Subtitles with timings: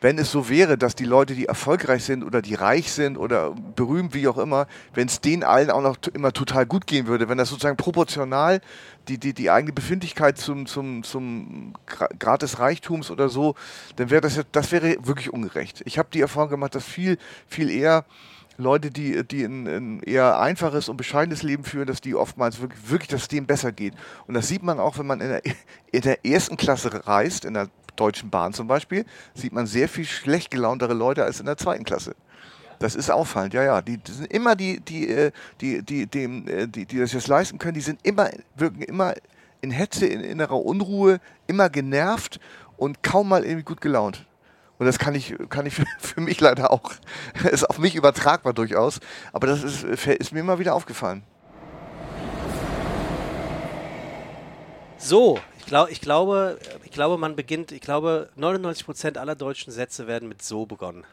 [0.00, 3.54] wenn es so wäre, dass die Leute, die erfolgreich sind oder die reich sind oder
[3.76, 7.28] berühmt, wie auch immer, wenn es denen allen auch noch immer total gut gehen würde,
[7.28, 8.60] wenn das sozusagen proportional
[9.08, 13.54] die, die, die eigene Befindlichkeit zum, zum, zum Grad des Reichtums oder so,
[13.96, 15.82] dann wäre das, das wäre wirklich ungerecht.
[15.84, 18.04] Ich habe die Erfahrung gemacht, dass viel, viel eher
[18.60, 22.90] Leute, die, die ein, ein, eher einfaches und bescheidenes Leben führen, dass die oftmals wirklich,
[22.90, 23.94] wirklich, dass es denen besser geht.
[24.26, 25.42] Und das sieht man auch, wenn man in der,
[25.92, 29.04] in der ersten Klasse reist, in der Deutschen Bahn zum Beispiel,
[29.34, 32.14] sieht man sehr viel schlecht gelauntere Leute als in der zweiten Klasse.
[32.78, 33.82] Das ist auffallend, ja, ja.
[33.82, 37.28] Die, die sind immer die, die, äh, die, die, dem, äh, die, die das jetzt
[37.28, 39.14] leisten können, die sind immer, wirken immer
[39.60, 42.40] in Hetze, in innerer Unruhe, immer genervt
[42.78, 44.26] und kaum mal irgendwie gut gelaunt.
[44.78, 46.92] Und das kann ich, kann ich für, mich leider auch,
[47.50, 49.00] ist auf mich übertragbar durchaus.
[49.34, 51.22] Aber das ist, ist mir immer wieder aufgefallen.
[54.96, 59.72] So, ich, glaub, ich, glaube, ich glaube, man beginnt, ich glaube, 99 Prozent aller deutschen
[59.72, 61.04] Sätze werden mit so begonnen.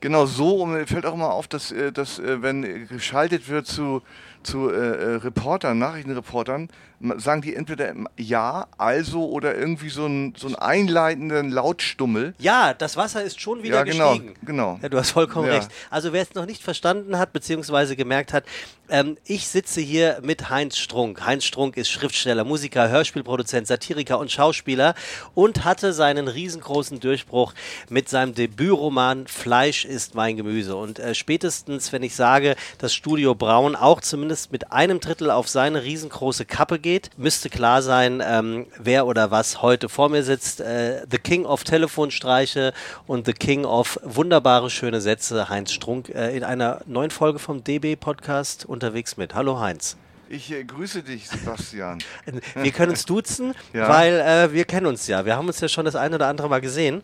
[0.00, 4.02] Genau so, und fällt auch immer auf, dass, äh, dass äh, wenn geschaltet wird zu,
[4.42, 6.68] zu äh, Reportern, Nachrichtenreportern,
[7.16, 12.34] sagen die entweder ja, also oder irgendwie so einen so einen einleitenden Lautstummel.
[12.38, 14.34] Ja, das Wasser ist schon wieder ja, genau, gestiegen.
[14.44, 14.78] Genau.
[14.82, 15.54] Ja, du hast vollkommen ja.
[15.54, 15.68] recht.
[15.88, 18.44] Also wer es noch nicht verstanden hat, beziehungsweise gemerkt hat,
[18.90, 21.24] ähm, ich sitze hier mit Heinz Strunk.
[21.24, 24.94] Heinz Strunk ist Schriftsteller, Musiker, Hörspielproduzent, Satiriker und Schauspieler
[25.34, 27.54] und hatte seinen riesengroßen Durchbruch
[27.88, 30.76] mit seinem Debütroman Fleisch ist mein Gemüse.
[30.76, 35.48] Und äh, spätestens, wenn ich sage, dass Studio Braun auch zumindest mit einem Drittel auf
[35.48, 40.60] seine riesengroße Kappe geht, müsste klar sein, ähm, wer oder was heute vor mir sitzt.
[40.60, 42.72] Äh, the King of Telefonstreiche
[43.08, 47.64] und The King of wunderbare, schöne Sätze, Heinz Strunk, äh, in einer neuen Folge vom
[47.64, 49.34] DB-Podcast unterwegs mit.
[49.34, 49.96] Hallo Heinz.
[50.28, 51.98] Ich äh, grüße dich, Sebastian.
[52.54, 53.88] wir können uns duzen, ja.
[53.88, 55.24] weil äh, wir kennen uns ja.
[55.24, 57.02] Wir haben uns ja schon das ein oder andere Mal gesehen.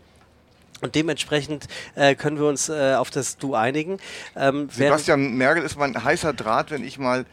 [0.82, 3.98] Und dementsprechend äh, können wir uns äh, auf das Du einigen.
[4.36, 7.24] Ähm, Sebastian Merkel ist mein heißer Draht, wenn ich mal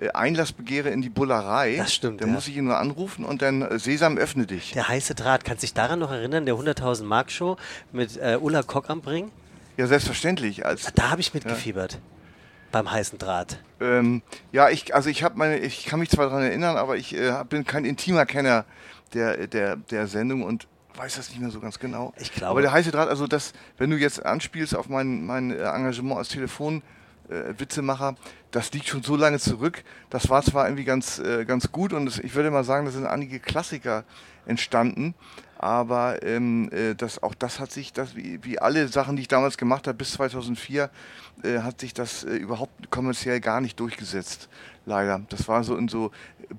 [0.00, 2.34] äh, Einlass begehre in die Bullerei, das stimmt, dann ja.
[2.34, 4.72] muss ich ihn nur anrufen und dann äh, Sesam öffne dich.
[4.72, 7.56] Der heiße Draht, kannst du dich daran noch erinnern, der 100.000 Mark Show
[7.92, 9.30] mit äh, Ulla Kock am Bring?
[9.76, 10.66] Ja, selbstverständlich.
[10.66, 11.94] Als, da habe ich mitgefiebert.
[11.94, 11.98] Ja.
[12.72, 13.58] Beim heißen Draht.
[13.80, 14.22] Ähm,
[14.52, 17.32] ja, ich, also ich habe meine, ich kann mich zwar daran erinnern, aber ich äh,
[17.48, 18.64] bin kein intimer Kenner
[19.12, 20.68] der, der, der Sendung und
[21.00, 22.12] weiß das nicht mehr so ganz genau.
[22.18, 22.50] Ich glaube.
[22.50, 26.18] Aber der heiße Draht, also das, wenn du jetzt anspielst auf mein, mein äh, Engagement
[26.18, 26.82] als Telefon,
[27.30, 28.16] äh, Witzemacher,
[28.50, 29.82] das liegt schon so lange zurück.
[30.10, 32.92] Das war zwar irgendwie ganz, äh, ganz gut und das, ich würde mal sagen, da
[32.92, 34.04] sind einige Klassiker
[34.44, 35.14] entstanden,
[35.56, 39.28] aber ähm, äh, das, auch das hat sich, das, wie, wie alle Sachen, die ich
[39.28, 40.90] damals gemacht habe, bis 2004,
[41.44, 44.50] äh, hat sich das äh, überhaupt kommerziell gar nicht durchgesetzt.
[44.84, 45.22] Leider.
[45.30, 46.10] Das war so in so,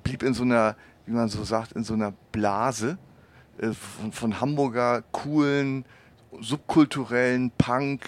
[0.03, 0.75] blieb in so einer,
[1.05, 2.97] wie man so sagt, in so einer Blase
[3.59, 5.85] von, von Hamburger coolen,
[6.39, 8.07] subkulturellen Punk,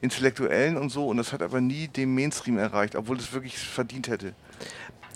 [0.00, 4.08] Intellektuellen und so und das hat aber nie den Mainstream erreicht, obwohl es wirklich verdient
[4.08, 4.34] hätte.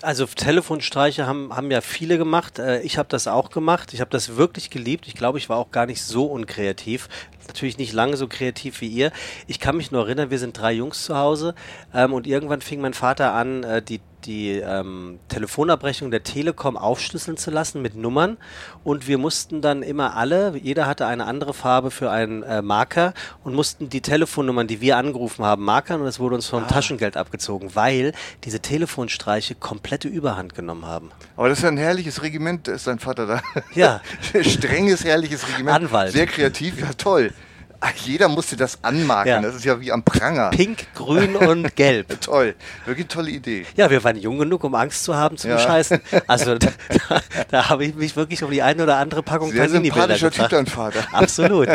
[0.02, 2.58] Also Telefonstreiche haben, haben ja viele gemacht.
[2.58, 3.94] Äh, ich habe das auch gemacht.
[3.94, 5.06] Ich habe das wirklich geliebt.
[5.06, 7.08] Ich glaube, ich war auch gar nicht so unkreativ.
[7.46, 9.12] Natürlich nicht lange so kreativ wie ihr.
[9.46, 11.54] Ich kann mich nur erinnern, wir sind drei Jungs zu Hause
[11.94, 17.36] ähm, und irgendwann fing mein Vater an, äh, die die ähm, Telefonabrechnung der Telekom aufschlüsseln
[17.36, 18.36] zu lassen mit Nummern
[18.84, 23.14] und wir mussten dann immer alle, jeder hatte eine andere Farbe für einen äh, Marker
[23.44, 26.68] und mussten die Telefonnummern, die wir angerufen haben, markern und es wurde uns vom ah.
[26.68, 28.12] Taschengeld abgezogen, weil
[28.44, 31.10] diese Telefonstreiche komplette Überhand genommen haben.
[31.36, 33.42] Aber das ist ja ein herrliches Regiment, ist dein Vater da.
[33.74, 34.00] Ja.
[34.42, 35.76] Strenges, herrliches Regiment.
[35.76, 36.12] Anwalt.
[36.12, 37.32] Sehr kreativ, ja toll.
[38.04, 39.32] Jeder musste das anmarken.
[39.32, 39.40] Ja.
[39.40, 40.50] Das ist ja wie am Pranger.
[40.50, 42.20] Pink, grün und gelb.
[42.20, 42.54] Toll.
[42.84, 43.66] Wirklich tolle Idee.
[43.76, 45.58] Ja, wir waren jung genug, um Angst zu haben zum ja.
[45.58, 46.00] Scheißen.
[46.26, 46.70] Also da,
[47.50, 50.66] da habe ich mich wirklich um die eine oder andere Packung Sehr sympathischer Typ, dein
[50.66, 51.04] Vater.
[51.12, 51.68] Absolut.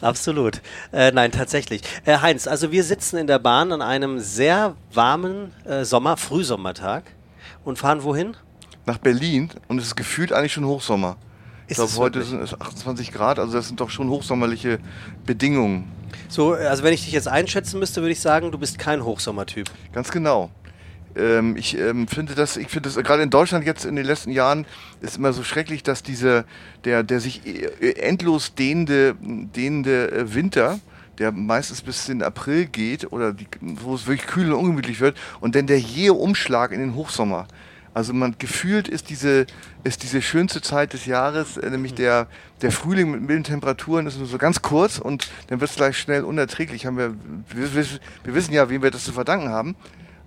[0.00, 0.60] Absolut.
[0.92, 1.82] Äh, nein, tatsächlich.
[2.04, 7.04] Äh, Heinz, also wir sitzen in der Bahn an einem sehr warmen äh, Sommer, Frühsommertag
[7.64, 8.36] und fahren wohin?
[8.86, 11.16] Nach Berlin und es ist gefühlt eigentlich schon Hochsommer.
[11.66, 14.78] Ich glaube, heute sind es 28 Grad, also das sind doch schon hochsommerliche
[15.24, 15.90] Bedingungen.
[16.28, 19.70] So, also wenn ich dich jetzt einschätzen müsste, würde ich sagen, du bist kein Hochsommertyp.
[19.92, 20.50] Ganz genau.
[21.16, 24.30] Ähm, ich ähm, finde das, ich finde das gerade in Deutschland jetzt in den letzten
[24.30, 24.66] Jahren
[25.00, 26.44] ist immer so schrecklich, dass diese,
[26.84, 30.80] der, der sich äh, endlos dehnende, dehnende äh, Winter,
[31.18, 35.16] der meistens bis in April geht oder die, wo es wirklich kühl und ungemütlich wird
[35.40, 37.46] und dann der jähe Umschlag in den Hochsommer.
[37.94, 39.46] Also man gefühlt ist diese,
[39.84, 42.26] ist diese schönste Zeit des Jahres, äh, nämlich der,
[42.60, 45.96] der Frühling mit milden Temperaturen, ist nur so ganz kurz und dann wird es gleich
[45.96, 46.86] schnell unerträglich.
[46.86, 47.14] Haben wir,
[47.54, 47.72] wir,
[48.24, 49.76] wir, wissen ja, wem wir das zu verdanken haben.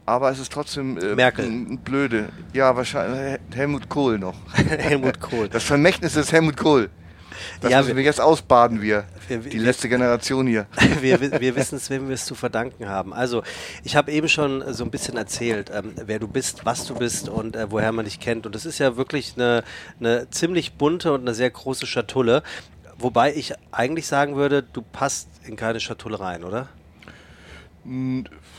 [0.06, 1.78] Aber es ist trotzdem äh, Merkel.
[1.84, 2.30] blöde.
[2.54, 4.36] Ja, wahrscheinlich Helmut Kohl noch.
[4.54, 5.50] Helmut Kohl.
[5.50, 6.90] Das Vermächtnis ist Helmut Kohl.
[7.62, 9.06] Das Ja, müssen wir- wir jetzt ausbaden, wir.
[9.28, 10.68] Wir- die wir- letzte Generation hier.
[11.01, 13.13] wir, wir wissen es, wem wir es zu verdanken haben.
[13.13, 13.44] Also,
[13.84, 17.30] ich habe eben schon so ein bisschen erzählt, ähm, wer du bist, was du bist
[17.30, 18.45] und äh, woher man dich kennt.
[18.45, 19.63] Und es ist ja wirklich eine,
[20.00, 22.44] eine ziemlich bunte und eine sehr große Schatulle.
[23.00, 26.68] Wobei ich eigentlich sagen würde, du passt in keine Schatulle rein, oder?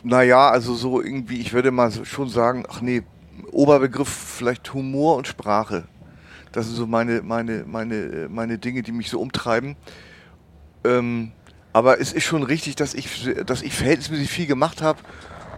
[0.02, 3.02] Naja, also so irgendwie, ich würde mal schon sagen, ach nee,
[3.52, 5.84] Oberbegriff vielleicht Humor und Sprache.
[6.58, 9.76] Das sind so meine, meine, meine, äh, meine Dinge, die mich so umtreiben.
[10.82, 11.30] Ähm,
[11.72, 14.98] aber es ist schon richtig, dass ich, dass ich verhältnismäßig viel gemacht habe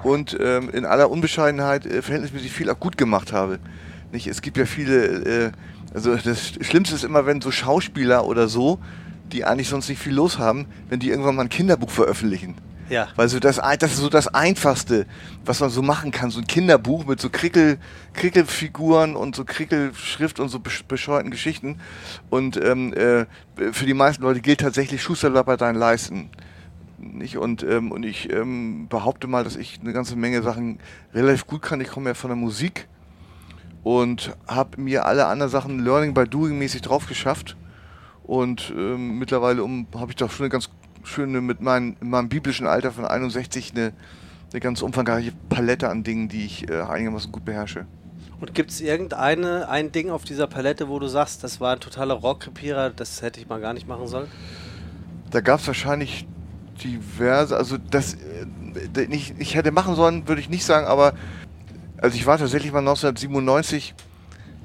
[0.03, 3.61] und ähm, in aller Unbescheidenheit äh, verhältnismäßig viel auch gut gemacht habe.
[4.13, 4.27] Nicht?
[4.27, 5.07] Es gibt ja viele,
[5.47, 5.53] äh,
[5.95, 8.79] also das Schlimmste ist immer, wenn so Schauspieler oder so,
[9.33, 12.57] die eigentlich sonst nicht viel los haben, wenn die irgendwann mal ein Kinderbuch veröffentlichen.
[12.91, 13.09] Ja.
[13.15, 15.07] Weil so das, das ist so das Einfachste,
[15.45, 16.31] was man so machen kann.
[16.31, 17.79] So ein Kinderbuch mit so Krickel,
[18.15, 21.79] Krickelfiguren und so Krickelschrift und so besch- bescheuerten Geschichten.
[22.31, 23.27] Und ähm, äh,
[23.73, 26.31] für die meisten Leute gilt tatsächlich Schuster bei deinen Leisten.
[26.99, 27.39] Nicht?
[27.39, 30.81] Und, ähm, und ich ähm, behaupte mal, dass ich eine ganze Menge Sachen
[31.15, 31.81] relativ gut kann.
[31.81, 32.89] Ich komme ja von der Musik
[33.85, 37.57] und habe mir alle anderen Sachen Learning by Doing mäßig drauf geschafft.
[38.25, 40.71] Und ähm, mittlerweile um, habe ich doch schon eine ganz
[41.05, 43.93] schöne, mit meinem, in meinem biblischen Alter von 61, eine,
[44.53, 47.87] eine ganz umfangreiche Palette an Dingen, die ich äh, einigermaßen gut beherrsche.
[48.41, 51.81] Und gibt es irgendeine ein Ding auf dieser Palette, wo du sagst, das war ein
[51.81, 54.29] totaler Rohrkrepierer, das hätte ich mal gar nicht machen sollen?
[55.31, 56.27] Da gab es wahrscheinlich
[56.83, 61.13] diverse, also das äh, nicht, ich hätte machen sollen, würde ich nicht sagen, aber
[61.99, 63.95] also ich war tatsächlich mal 1997,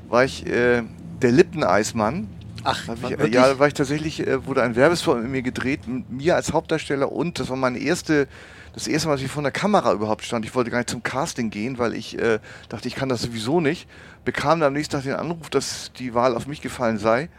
[0.08, 0.84] war ich äh,
[1.22, 2.28] der Lippeneismann.
[2.65, 3.33] Ach, war ich, wirklich?
[3.33, 6.51] ja, da war ich tatsächlich, äh, wurde ein Werbespot mit mir gedreht, mit mir als
[6.51, 8.27] Hauptdarsteller und das war meine erste,
[8.73, 10.45] das erste Mal, dass ich vor der Kamera überhaupt stand.
[10.45, 12.39] Ich wollte gar nicht zum Casting gehen, weil ich äh,
[12.69, 13.88] dachte, ich kann das sowieso nicht.
[14.25, 17.29] Bekam dann am nächsten Tag den Anruf, dass die Wahl auf mich gefallen sei.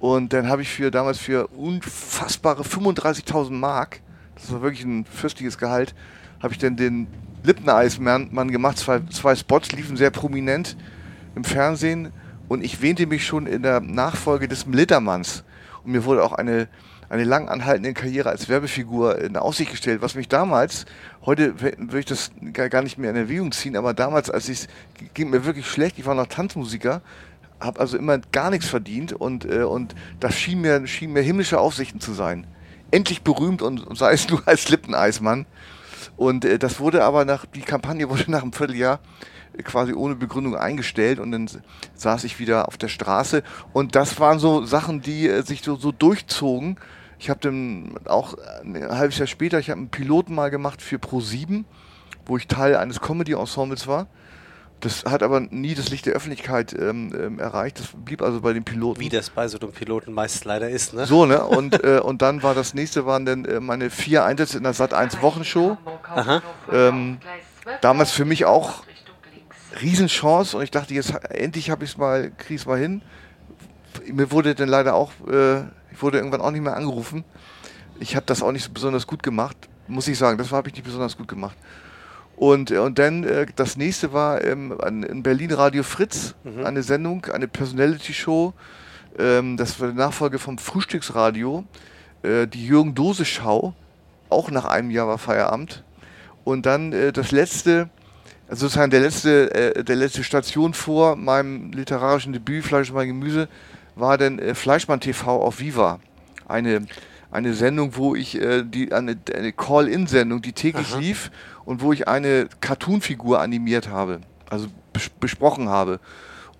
[0.00, 4.00] Und dann habe ich für damals für unfassbare 35.000 Mark,
[4.34, 5.94] das war wirklich ein fürstliches Gehalt,
[6.42, 7.06] habe ich dann den
[7.42, 8.78] Lippeneismann Mann gemacht.
[8.78, 10.76] Zwei, zwei Spots liefen sehr prominent
[11.34, 12.12] im Fernsehen
[12.48, 15.44] und ich wähnte mich schon in der Nachfolge des Militermanns.
[15.84, 16.68] Und mir wurde auch eine,
[17.08, 20.86] eine lang anhaltende Karriere als Werbefigur in Aussicht gestellt, was mich damals,
[21.24, 24.66] heute würde ich das gar nicht mehr in Erwägung ziehen, aber damals, als ich
[25.14, 27.02] ging mir wirklich schlecht, ich war noch Tanzmusiker,
[27.60, 31.58] habe also immer gar nichts verdient und, äh, und das schien mir, schien mir himmlische
[31.58, 32.46] Aussichten zu sein.
[32.90, 35.46] Endlich berühmt und, sei es nur als Lippeneismann.
[36.16, 39.00] Und äh, das wurde aber nach, die Kampagne wurde nach einem Vierteljahr
[39.64, 41.48] quasi ohne Begründung eingestellt und dann
[41.94, 43.42] saß ich wieder auf der Straße.
[43.72, 46.78] Und das waren so Sachen, die äh, sich so, so durchzogen.
[47.18, 50.82] Ich habe dann auch äh, ein halbes Jahr später, ich habe einen Piloten mal gemacht
[50.82, 51.64] für Pro7,
[52.26, 54.06] wo ich Teil eines Comedy-Ensembles war.
[54.80, 57.80] Das hat aber nie das Licht der Öffentlichkeit ähm, ähm, erreicht.
[57.80, 59.00] Das blieb also bei den Piloten.
[59.00, 61.06] Wie das bei so einem Piloten meist leider ist, ne?
[61.06, 61.42] So, ne?
[61.44, 64.74] Und, äh, und dann war das nächste, waren dann äh, meine vier Einsätze in der
[64.74, 65.78] Sat 1 Wochenshow.
[66.14, 66.42] Aha.
[66.70, 67.18] Ähm,
[67.80, 68.84] damals für mich auch
[69.80, 73.02] Riesenchance und ich dachte, jetzt endlich habe ich es mal, kriege es mal hin.
[74.12, 75.60] Mir wurde dann leider auch, äh,
[75.92, 77.24] ich wurde irgendwann auch nicht mehr angerufen.
[77.98, 79.56] Ich habe das auch nicht so besonders gut gemacht,
[79.88, 80.38] muss ich sagen.
[80.38, 81.56] Das habe ich nicht besonders gut gemacht.
[82.36, 86.34] Und, äh, und dann äh, das nächste war ähm, an, in Berlin Radio Fritz,
[86.64, 88.52] eine Sendung, eine Personality-Show.
[89.18, 91.64] Ähm, das war die Nachfolge vom Frühstücksradio,
[92.22, 93.74] äh, die Jürgen Dose Schau.
[94.28, 95.84] Auch nach einem Jahr war Feierabend.
[96.44, 97.88] Und dann äh, das letzte,
[98.48, 103.08] also sozusagen der letzte, äh, der letzte Station vor meinem literarischen Debüt Fleisch und mein
[103.08, 103.48] Gemüse
[103.96, 106.00] war dann äh, Fleischmann TV auf Viva.
[106.46, 106.86] Eine,
[107.30, 111.00] eine Sendung, wo ich äh, die eine, eine Call-In-Sendung, die täglich Aha.
[111.00, 111.30] lief
[111.64, 115.98] und wo ich eine Cartoon-Figur animiert habe, also bes besprochen habe.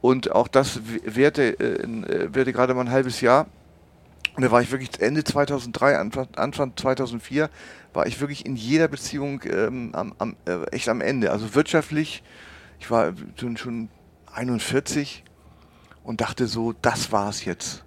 [0.01, 3.47] Und auch das währte, äh, äh, währte gerade mal ein halbes Jahr.
[4.35, 7.49] Und da war ich wirklich Ende 2003, Anfang, Anfang 2004,
[7.97, 11.33] war ich wirklich in jeder Beziehung ähm, am, am, äh, echt am Ende.
[11.33, 12.23] Also wirtschaftlich,
[12.79, 13.89] ich war schon, schon
[14.33, 15.25] 41
[16.05, 17.85] und dachte so, das war's jetzt.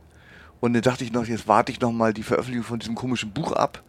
[0.60, 3.32] Und dann dachte ich noch, jetzt warte ich noch mal die Veröffentlichung von diesem komischen
[3.32, 3.84] Buch ab,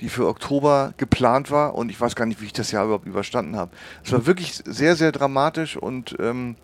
[0.00, 1.74] die für Oktober geplant war.
[1.74, 3.72] Und ich weiß gar nicht, wie ich das Jahr überhaupt überstanden habe.
[4.04, 6.56] Es war wirklich sehr, sehr dramatisch und ähm,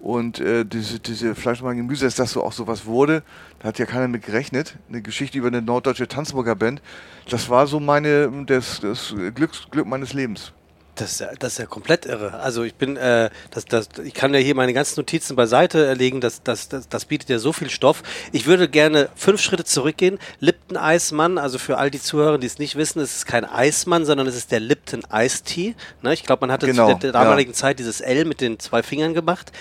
[0.00, 3.22] und äh, diese, diese Fleisch und Gemüse, dass das so auch sowas wurde,
[3.58, 4.76] da hat ja keiner mit gerechnet.
[4.88, 6.80] Eine Geschichte über eine norddeutsche Tanzburger Band.
[7.28, 10.52] Das war so meine, das, das Glücks, Glück meines Lebens.
[10.94, 12.34] Das ist, ja, das ist ja komplett irre.
[12.40, 15.94] Also ich bin, äh, das, das, ich kann ja hier meine ganzen Notizen beiseite äh,
[15.94, 18.02] legen, das, das, das, das bietet ja so viel Stoff.
[18.32, 20.18] Ich würde gerne fünf Schritte zurückgehen.
[20.40, 24.04] Lipton Eismann, also für all die Zuhörer, die es nicht wissen, es ist kein Eismann,
[24.04, 25.02] sondern es ist der Lipton
[25.44, 25.74] Tea.
[26.02, 26.12] Ne?
[26.12, 28.82] Ich glaube, man hatte Genau, zu der, der damaligen Zeit dieses L mit den zwei
[28.82, 29.52] Fingern gemacht.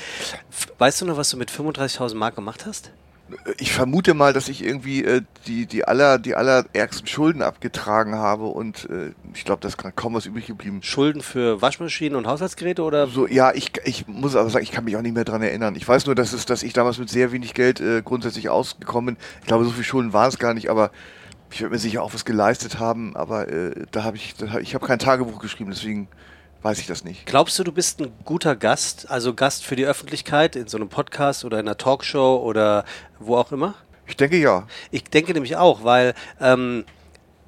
[0.77, 2.91] Weißt du noch, was du mit 35.000 Mark gemacht hast?
[3.57, 8.45] Ich vermute mal, dass ich irgendwie äh, die, die, aller, die allerärgsten Schulden abgetragen habe
[8.45, 10.81] und äh, ich glaube, das kann kaum was übrig geblieben.
[10.81, 13.07] Schulden für Waschmaschinen und Haushaltsgeräte oder?
[13.07, 15.75] So, ja, ich, ich muss aber sagen, ich kann mich auch nicht mehr dran erinnern.
[15.75, 19.15] Ich weiß nur, dass, es, dass ich damals mit sehr wenig Geld äh, grundsätzlich ausgekommen
[19.15, 19.23] bin.
[19.41, 20.91] Ich glaube, so viele Schulden waren es gar nicht, aber
[21.51, 24.75] ich werde mir sicher auch was geleistet haben, aber äh, da habe ich, da, ich
[24.75, 26.07] habe kein Tagebuch geschrieben, deswegen
[26.61, 27.25] weiß ich das nicht.
[27.25, 30.89] Glaubst du, du bist ein guter Gast, also Gast für die Öffentlichkeit in so einem
[30.89, 32.85] Podcast oder in einer Talkshow oder
[33.19, 33.75] wo auch immer?
[34.07, 34.67] Ich denke ja.
[34.91, 36.85] Ich denke nämlich auch, weil ähm,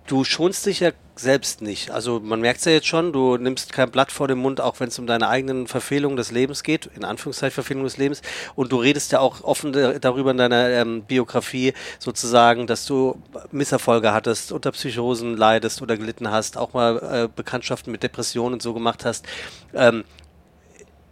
[0.08, 1.92] du schonst dich ja selbst nicht.
[1.92, 4.80] Also man merkt es ja jetzt schon, du nimmst kein Blatt vor den Mund, auch
[4.80, 8.22] wenn es um deine eigenen Verfehlungen des Lebens geht, in Anführungszeichen Verfehlungen des Lebens.
[8.56, 14.14] Und du redest ja auch offen darüber in deiner ähm, Biografie sozusagen, dass du Misserfolge
[14.14, 18.74] hattest, unter Psychosen leidest oder gelitten hast, auch mal äh, Bekanntschaften mit Depressionen und so
[18.74, 19.26] gemacht hast.
[19.74, 20.04] Ähm,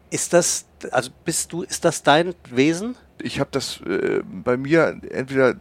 [0.09, 2.95] ist das, also bist du, ist das dein Wesen?
[3.21, 5.55] Ich habe das äh, bei mir entweder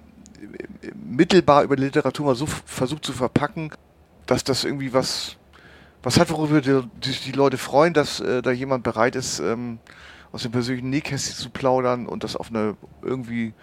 [0.94, 3.70] mittelbar über Literatur mal so versucht zu verpacken,
[4.28, 5.36] dass das irgendwie was,
[6.04, 9.80] was hat, worüber die, die Leute freuen, dass äh, da jemand bereit ist, ähm,
[10.30, 13.54] aus dem persönlichen Nähkästchen zu plaudern und das auf eine irgendwie,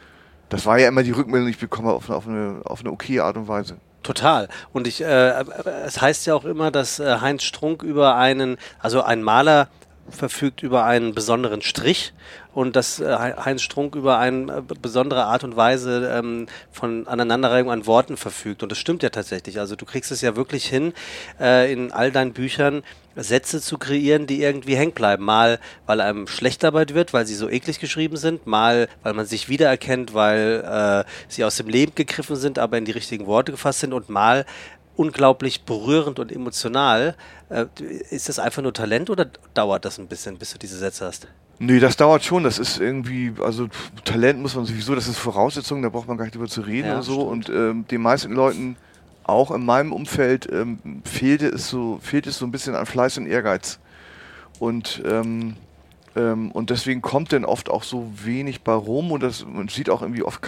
[0.50, 2.91] das war ja immer die Rückmeldung, die ich bekomme, auf eine, auf eine, auf eine
[2.91, 3.77] okay Art und Weise.
[4.01, 4.50] Total.
[4.74, 5.43] Und ich, äh,
[5.86, 9.69] es heißt ja auch immer, dass äh, Heinz Strunk über einen, also ein Maler
[10.09, 12.13] verfügt über einen besonderen Strich
[12.53, 17.85] und dass äh, Heinz Strunk über eine besondere Art und Weise ähm, von Aneinanderreihung an
[17.85, 18.63] Worten verfügt.
[18.63, 19.59] Und das stimmt ja tatsächlich.
[19.59, 20.93] Also du kriegst es ja wirklich hin,
[21.39, 22.83] äh, in all deinen Büchern
[23.15, 25.24] Sätze zu kreieren, die irgendwie hängen bleiben.
[25.24, 29.25] Mal, weil einem schlecht dabei wird, weil sie so eklig geschrieben sind, mal, weil man
[29.25, 33.51] sich wiedererkennt, weil äh, sie aus dem Leben gegriffen sind, aber in die richtigen Worte
[33.51, 34.45] gefasst sind und mal,
[34.95, 37.15] unglaublich berührend und emotional.
[37.49, 37.65] Äh,
[38.09, 41.27] ist das einfach nur Talent oder dauert das ein bisschen, bis du diese Sätze hast?
[41.59, 42.43] Nee, das dauert schon.
[42.43, 43.67] Das ist irgendwie, also
[44.03, 46.87] Talent muss man sowieso, das ist Voraussetzung, da braucht man gar nicht drüber zu reden
[46.87, 47.13] ja, und so.
[47.13, 47.49] Stimmt.
[47.49, 48.77] Und ähm, den meisten Leuten,
[49.23, 53.17] auch in meinem Umfeld, ähm, fehlte es so, fehlt es so ein bisschen an Fleiß
[53.17, 53.79] und Ehrgeiz.
[54.59, 55.55] Und ähm,
[56.15, 59.89] ähm, und deswegen kommt dann oft auch so wenig bei rum und das, man sieht
[59.89, 60.41] auch irgendwie oft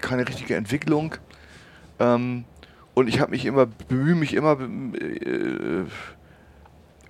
[0.00, 1.14] keine richtige Entwicklung.
[1.98, 2.44] Ähm,
[2.96, 5.84] und ich habe mich immer, bemühe mich immer, äh,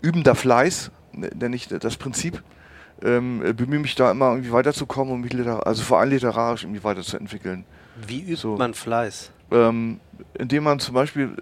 [0.02, 2.43] übender Fleiß, ne, nenne ich das Prinzip,
[3.02, 7.64] ähm, bemühe mich da immer irgendwie weiterzukommen und mich also vor allem literarisch irgendwie weiterzuentwickeln.
[8.05, 8.57] Wie übt so.
[8.57, 9.31] man Fleiß?
[9.52, 10.00] Ähm,
[10.37, 11.37] indem man zum Beispiel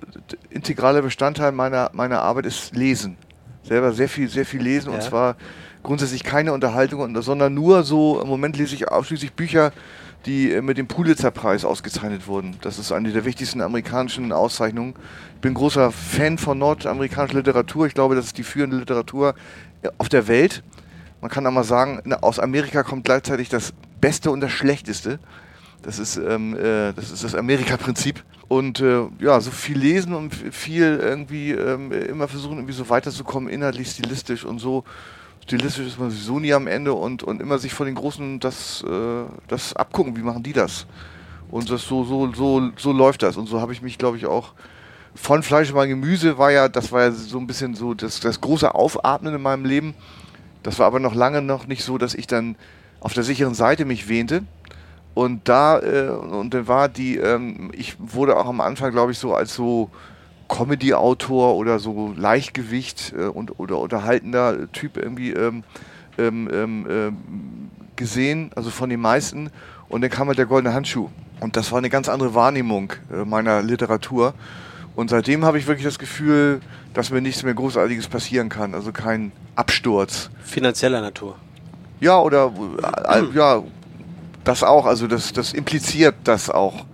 [0.51, 3.17] integraler Bestandteil meiner, meiner Arbeit ist Lesen.
[3.63, 4.97] Selber sehr viel, sehr viel lesen ja.
[4.97, 5.37] und zwar
[5.83, 9.73] grundsätzlich keine Unterhaltung, sondern nur so, im Moment lese ich ausschließlich Bücher,
[10.27, 12.57] die äh, mit dem Pulitzer-Preis ausgezeichnet wurden.
[12.61, 14.95] Das ist eine der wichtigsten amerikanischen Auszeichnungen.
[15.37, 17.87] Ich bin großer Fan von nordamerikanischer Literatur.
[17.87, 19.35] Ich glaube, das ist die führende Literatur
[19.83, 20.63] äh, auf der Welt.
[21.21, 25.19] Man kann auch mal sagen, aus Amerika kommt gleichzeitig das Beste und das Schlechteste.
[25.83, 28.23] Das ist, ähm, äh, das, ist das Amerika-Prinzip.
[28.49, 33.49] Und äh, ja, so viel lesen und viel irgendwie ähm, immer versuchen, irgendwie so weiterzukommen,
[33.49, 34.85] inhaltlich, stilistisch und so
[35.45, 38.83] stilistisch ist man sowieso nie am Ende und, und immer sich von den Großen das,
[38.89, 40.87] äh, das abgucken, wie machen die das.
[41.51, 43.37] Und das so, so, so, so läuft das.
[43.37, 44.53] Und so habe ich mich, glaube ich, auch
[45.15, 48.41] von Fleisch mal Gemüse war ja, das war ja so ein bisschen so das, das
[48.41, 49.95] große Aufatmen in meinem Leben.
[50.63, 52.57] Das war aber noch lange noch nicht so, dass ich dann
[53.01, 54.45] auf der sicheren Seite mich wähnte.
[55.13, 59.19] Und da, äh, und dann war die, ähm, ich wurde auch am Anfang, glaube ich,
[59.19, 59.91] so als so
[60.55, 65.65] Comedy-Autor oder so Leichtgewicht äh, und oder unterhaltender Typ irgendwie ähm,
[66.17, 67.17] ähm, ähm, ähm,
[67.97, 69.51] gesehen, also von den meisten.
[69.89, 71.11] Und dann kam halt der goldene Handschuh.
[71.41, 74.35] Und das war eine ganz andere Wahrnehmung äh, meiner Literatur.
[74.95, 76.61] Und seitdem habe ich wirklich das Gefühl,
[76.93, 78.75] dass mir nichts mehr Großartiges passieren kann.
[78.75, 80.31] Also kein Absturz.
[80.45, 81.35] Finanzieller Natur.
[81.99, 82.53] Ja, oder
[83.09, 83.63] äh, äh, ja,
[84.45, 84.87] das auch.
[84.87, 86.87] Also das, das impliziert das auch.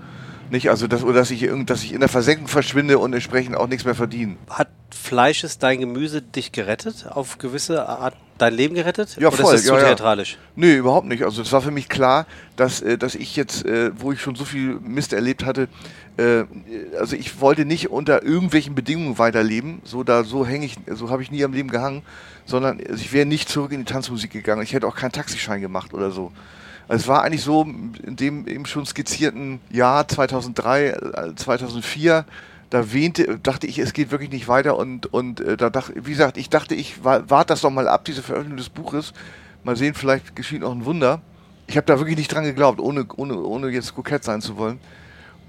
[0.51, 3.69] Nicht, also das, oder dass ich, dass ich in der Versenkung verschwinde und entsprechend auch
[3.69, 4.37] nichts mehr verdiene.
[4.49, 7.07] Hat Fleisches dein Gemüse dich gerettet?
[7.09, 9.17] Auf gewisse Art dein Leben gerettet?
[9.19, 9.45] Ja, voll.
[9.45, 9.87] Oder ist das ja, zu ja.
[9.87, 10.39] theatralisch?
[10.57, 11.23] Nee, überhaupt nicht.
[11.23, 12.27] Also es war für mich klar,
[12.57, 15.69] dass, äh, dass ich jetzt, äh, wo ich schon so viel Mist erlebt hatte,
[16.17, 16.45] äh,
[16.99, 19.81] also ich wollte nicht unter irgendwelchen Bedingungen weiterleben.
[19.85, 22.03] So da, so hänge ich, so habe ich nie am Leben gehangen,
[22.45, 24.63] sondern ich wäre nicht zurück in die Tanzmusik gegangen.
[24.63, 26.33] Ich hätte auch keinen Taxischein gemacht oder so.
[26.91, 30.97] Also es war eigentlich so in dem eben schon skizzierten Jahr 2003,
[31.37, 32.23] 2004, äh,
[32.69, 36.11] da wähnte, dachte ich, es geht wirklich nicht weiter und, und äh, da dachte, wie
[36.11, 39.13] gesagt, ich dachte, ich warte das doch mal ab, diese Veröffentlichung des Buches.
[39.63, 41.21] Mal sehen, vielleicht geschieht noch ein Wunder.
[41.69, 44.81] Ich habe da wirklich nicht dran geglaubt, ohne, ohne, ohne jetzt kokett sein zu wollen.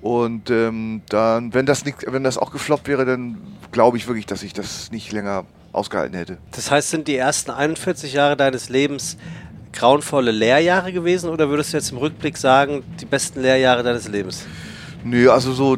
[0.04, 3.40] Und ähm, dann, wenn das, nicht, wenn das auch gefloppt wäre, dann
[3.72, 6.38] glaube ich wirklich, dass ich das nicht länger ausgehalten hätte.
[6.52, 9.18] Das heißt, sind die ersten 41 Jahre deines Lebens
[9.74, 14.46] grauenvolle Lehrjahre gewesen oder würdest du jetzt im Rückblick sagen, die besten Lehrjahre deines Lebens?
[15.04, 15.78] Nö, also so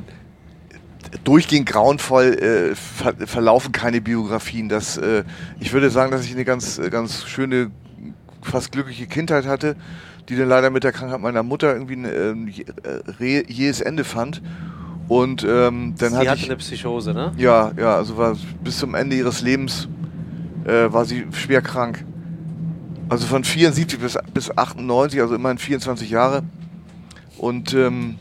[1.24, 4.70] durchgehend grauenvoll äh, ver verlaufen keine Biografien.
[4.70, 5.24] Das, äh,
[5.60, 7.72] ich würde sagen, dass ich eine ganz, ganz schöne,
[8.42, 9.76] fast glückliche Kindheit hatte,
[10.30, 12.54] die dann leider mit der Krankheit meiner Mutter irgendwie ein
[13.20, 14.42] äh, jähes Ende fand.
[15.08, 17.34] Und ähm, dann sie hatte, hatte ich, eine Psychose, ne?
[17.38, 19.90] Ja, ja, also war bis zum Ende ihres Lebens
[20.66, 22.06] äh, war sie schwer krank.
[23.10, 26.44] Also von 74 bis, bis 98, also immerhin 24 Jahre.
[27.38, 28.18] Und ähm,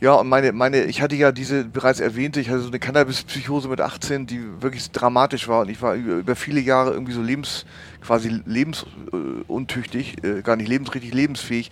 [0.00, 3.68] ja, und meine, meine, ich hatte ja diese bereits erwähnte, ich hatte so eine Cannabis-Psychose
[3.68, 7.64] mit 18, die wirklich dramatisch war und ich war über, viele Jahre irgendwie so lebens,
[8.02, 11.70] quasi lebensuntüchtig, äh, gar nicht lebensrichtig, lebensfähig.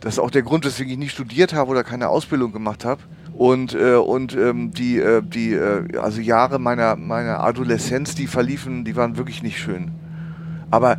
[0.00, 3.02] Das ist auch der Grund, weswegen ich nicht studiert habe oder keine Ausbildung gemacht habe.
[3.36, 8.84] Und, äh, und ähm, die, äh, die äh, also Jahre meiner, meiner Adoleszenz, die verliefen,
[8.84, 9.90] die waren wirklich nicht schön.
[10.70, 10.96] Aber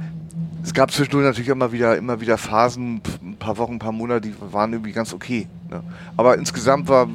[0.63, 4.29] es gab zwischendurch natürlich immer wieder, immer wieder Phasen, ein paar Wochen, ein paar Monate,
[4.29, 5.47] die waren irgendwie ganz okay.
[5.69, 5.81] Ne?
[6.17, 7.07] Aber insgesamt war,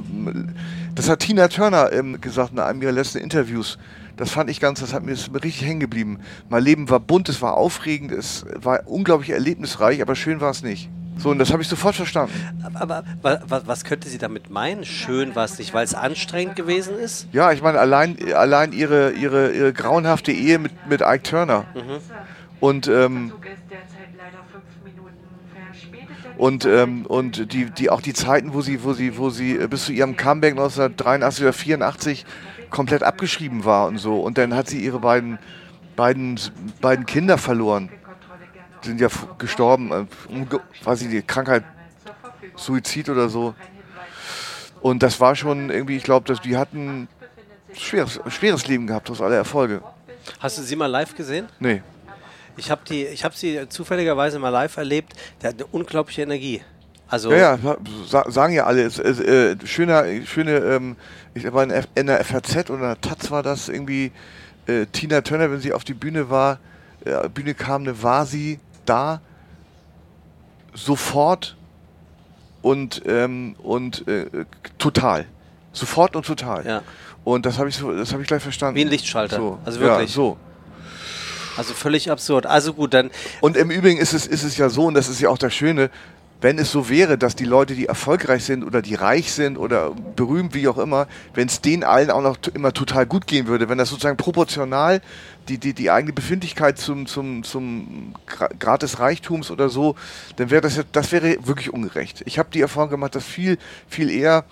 [0.95, 3.79] das hat Tina Turner ähm, gesagt in einem ihrer letzten Interviews.
[4.17, 6.21] Das fand ich ganz, das hat mir, ist mir richtig hängen geblieben.
[6.49, 10.63] Mein Leben war bunt, es war aufregend, es war unglaublich erlebnisreich, aber schön war es
[10.63, 10.89] nicht.
[11.17, 12.33] So, und das habe ich sofort verstanden.
[12.75, 14.85] Aber, aber was könnte sie damit meinen?
[14.85, 17.29] Schön war es nicht, weil es anstrengend gewesen ist?
[17.33, 21.67] Ja, ich meine, allein, allein ihre, ihre, ihre grauenhafte Ehe mit, mit Ike Turner.
[21.75, 22.01] Mhm.
[22.61, 23.33] Und, ähm,
[26.37, 29.87] und, ähm, und die, die, auch die Zeiten, wo sie, wo sie, wo sie bis
[29.87, 32.27] zu ihrem Comeback 1983 oder 84
[32.71, 34.21] komplett abgeschrieben war und so.
[34.21, 35.39] Und dann hat sie ihre beiden,
[35.97, 36.41] beiden,
[36.81, 37.91] beiden Kinder verloren
[38.85, 39.09] sind ja
[39.39, 41.65] gestorben, äh, quasi die Krankheit,
[42.57, 43.55] Suizid oder so.
[44.81, 47.09] Und das war schon irgendwie, ich glaube, dass die hatten ein
[47.75, 49.83] schweres, schweres Leben gehabt, trotz aller Erfolge.
[50.39, 51.47] Hast du sie mal live gesehen?
[51.59, 51.83] Nee.
[52.57, 55.15] Ich habe hab sie zufälligerweise mal live erlebt.
[55.43, 56.63] Der hat eine unglaubliche Energie.
[57.09, 58.83] Also ja, ja, sagen ja alle.
[58.83, 60.97] Es, es, äh, schöner, schöne, ähm,
[61.35, 64.11] ich war in, in der FAZ oder Taz war das irgendwie,
[64.67, 66.59] äh, Tina Turner, wenn sie auf die Bühne war,
[67.05, 69.21] äh, Bühne kam, ne, war sie da
[70.73, 71.57] sofort
[72.63, 74.27] und, ähm, und äh,
[74.79, 75.27] total.
[75.73, 76.67] Sofort und total.
[76.67, 76.83] Ja.
[77.25, 78.77] Und das habe ich, so, hab ich gleich verstanden.
[78.77, 79.37] Wie ein Lichtschalter.
[79.37, 79.59] So.
[79.65, 80.11] Also wirklich.
[80.11, 80.37] Ja, so.
[81.57, 82.47] Also völlig absurd.
[82.47, 83.11] Also gut, dann.
[83.41, 85.55] Und im Übrigen ist es, ist es ja so, und das ist ja auch das
[85.55, 85.91] Schöne,
[86.45, 89.93] wenn es so wäre, dass die Leute, die erfolgreich sind oder die reich sind oder
[90.15, 93.71] berühmt, wie auch immer, wenn es denen allen auch noch immer total gut gehen würde,
[93.71, 95.01] wenn das sozusagen proportional
[95.49, 99.95] die, die, die eigene Befindlichkeit zum, zum, zum Grad des Reichtums oder so,
[100.37, 102.23] dann wäre das, das wäre wirklich ungerecht.
[102.27, 103.57] Ich habe die Erfahrung gemacht, dass viel,
[103.89, 104.45] viel eher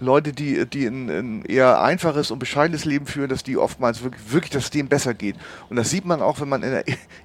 [0.00, 4.32] Leute, die, die ein, ein, eher einfaches und bescheidenes Leben führen, dass die oftmals wirklich,
[4.32, 5.36] wirklich, es denen besser geht.
[5.68, 6.84] Und das sieht man auch, wenn man in der,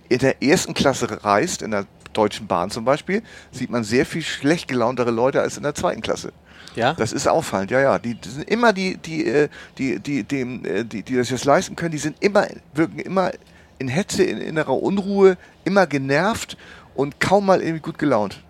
[0.10, 4.22] in der ersten Klasse reist, in der Deutschen Bahn zum Beispiel, sieht man sehr viel
[4.22, 6.34] schlecht gelauntere Leute als in der zweiten Klasse.
[6.76, 6.94] Ja?
[6.94, 8.00] Das ist auffallend, ja, ja.
[8.00, 11.46] Die, die sind immer die, die, äh, die, die, die, äh, die, die das jetzt
[11.46, 13.32] leisten können, die sind immer, wirken immer
[13.80, 16.58] in Hetze, in innerer Unruhe, immer genervt
[16.96, 18.44] und kaum mal irgendwie gut gelaunt.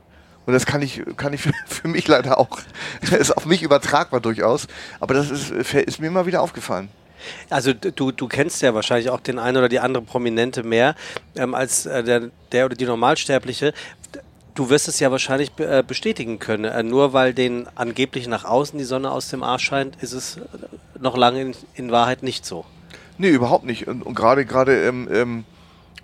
[0.51, 2.59] Und das kann ich, kann ich für, für mich leider auch.
[2.99, 4.67] Das ist auf mich übertragbar durchaus.
[4.99, 6.89] Aber das ist, ist mir immer wieder aufgefallen.
[7.49, 10.95] Also du, du kennst ja wahrscheinlich auch den einen oder die andere Prominente mehr
[11.37, 13.73] ähm, als äh, der, der oder die Normalsterbliche.
[14.55, 16.65] Du wirst es ja wahrscheinlich äh, bestätigen können.
[16.65, 20.35] Äh, nur weil den angeblich nach außen die Sonne aus dem Arsch scheint, ist es
[20.35, 20.41] äh,
[20.99, 22.65] noch lange in, in Wahrheit nicht so.
[23.17, 23.87] Nee, überhaupt nicht.
[23.87, 25.45] Und, und gerade, gerade, ähm, ähm,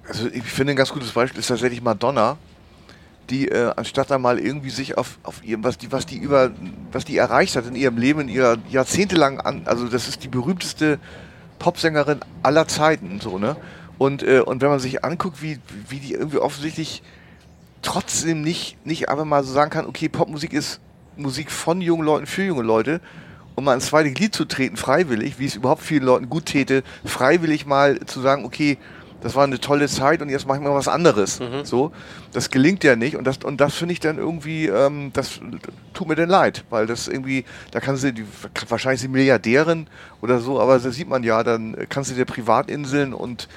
[0.08, 2.38] also ich finde ein ganz gutes Beispiel ist tatsächlich Madonna,
[3.30, 6.52] die äh, anstatt da mal irgendwie sich auf, auf ihrem, was die, was die über,
[6.92, 10.28] was die erreicht hat in ihrem Leben, in ihrer jahrzehntelang an, also das ist die
[10.28, 11.00] berühmteste
[11.60, 13.56] Popsängerin aller Zeiten, so, ne?
[13.98, 15.60] Und, äh, und wenn man sich anguckt, wie,
[15.90, 17.02] wie die irgendwie offensichtlich
[17.82, 20.80] trotzdem nicht, nicht einfach mal so sagen kann, okay, Popmusik ist
[21.16, 23.02] Musik von jungen Leuten für junge Leute,
[23.56, 26.84] um mal ins zweite Glied zu treten, freiwillig, wie es überhaupt vielen Leuten gut täte,
[27.06, 28.78] freiwillig mal zu sagen, okay,
[29.22, 31.40] das war eine tolle Zeit und jetzt mache ich mal was anderes.
[31.40, 31.66] Mhm.
[31.66, 31.92] So,
[32.34, 35.40] das gelingt ja nicht und das und das finde ich dann irgendwie, ähm, das
[35.94, 38.26] tut mir denn leid, weil das irgendwie, da kann sie die,
[38.70, 39.88] wahrscheinlich sie Milliardärin
[40.22, 43.48] oder so, aber da sieht man ja, dann kannst du dir Privatinseln und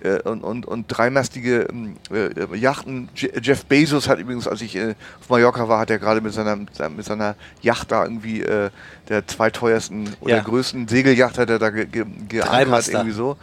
[0.00, 3.08] äh, und, und, und dreimastige ähm, äh, Yachten.
[3.14, 6.56] Jeff Bezos hat übrigens, als ich äh, auf Mallorca war, hat er gerade mit seiner,
[6.56, 8.70] mit seiner Yacht da irgendwie äh,
[9.08, 10.42] der zweiteuersten oder ja.
[10.42, 13.36] größten Segelyacht hat er da ge, ge, geankert, irgendwie so.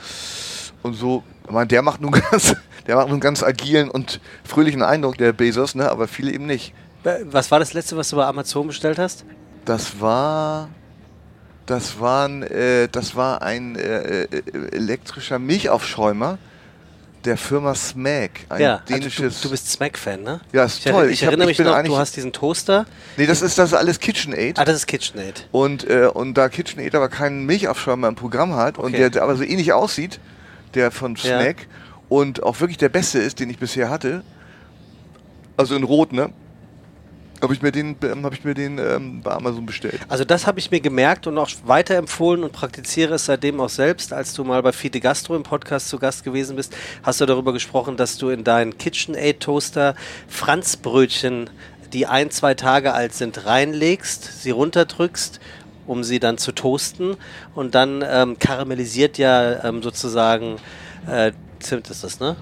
[0.84, 2.56] Und so meine, der macht nun ganz,
[2.88, 5.90] der macht nun ganz agilen und fröhlichen Eindruck, der Bezos, ne?
[5.90, 6.74] aber viele eben nicht.
[7.26, 9.26] Was war das letzte, was du bei Amazon bestellt hast?
[9.66, 10.70] Das war,
[11.66, 14.28] das waren, äh, das war ein äh, äh
[14.72, 16.38] elektrischer Milchaufschäumer
[17.26, 19.24] der Firma Smack, ein ja, dänisches.
[19.24, 20.42] Also du, du, bist Smack-Fan, ne?
[20.52, 21.08] Ja, ist ich, toll.
[21.08, 22.86] Ich, ich erinnere hab, mich noch, du hast diesen Toaster.
[23.18, 24.60] Nee, das ist das ist alles KitchenAid.
[24.60, 25.48] Ah, das ist KitchenAid.
[25.52, 28.86] Und, äh, und da KitchenAid aber keinen Milchaufschäumer im Programm hat okay.
[28.86, 30.20] und der, der aber so ähnlich aussieht,
[30.76, 31.68] der von Smack, ja.
[32.10, 34.24] und auch wirklich der beste ist, den ich bisher hatte,
[35.58, 36.32] also in Rot, ne?
[37.44, 40.00] habe ich mir den, ähm, hab ich mir den ähm, bei Amazon bestellt.
[40.08, 44.14] Also das habe ich mir gemerkt und auch weiterempfohlen und praktiziere es seitdem auch selbst.
[44.14, 47.52] Als du mal bei Fide Gastro im Podcast zu Gast gewesen bist, hast du darüber
[47.52, 49.96] gesprochen, dass du in deinen KitchenAid Toaster
[50.28, 51.50] Franzbrötchen,
[51.92, 55.40] die ein, zwei Tage alt sind, reinlegst, sie runterdrückst
[55.88, 57.18] um sie dann zu toasten
[57.56, 60.58] und dann ähm, karamellisiert ja ähm, sozusagen
[61.08, 61.32] äh,
[61.64, 62.36] Zimt ist das, ne?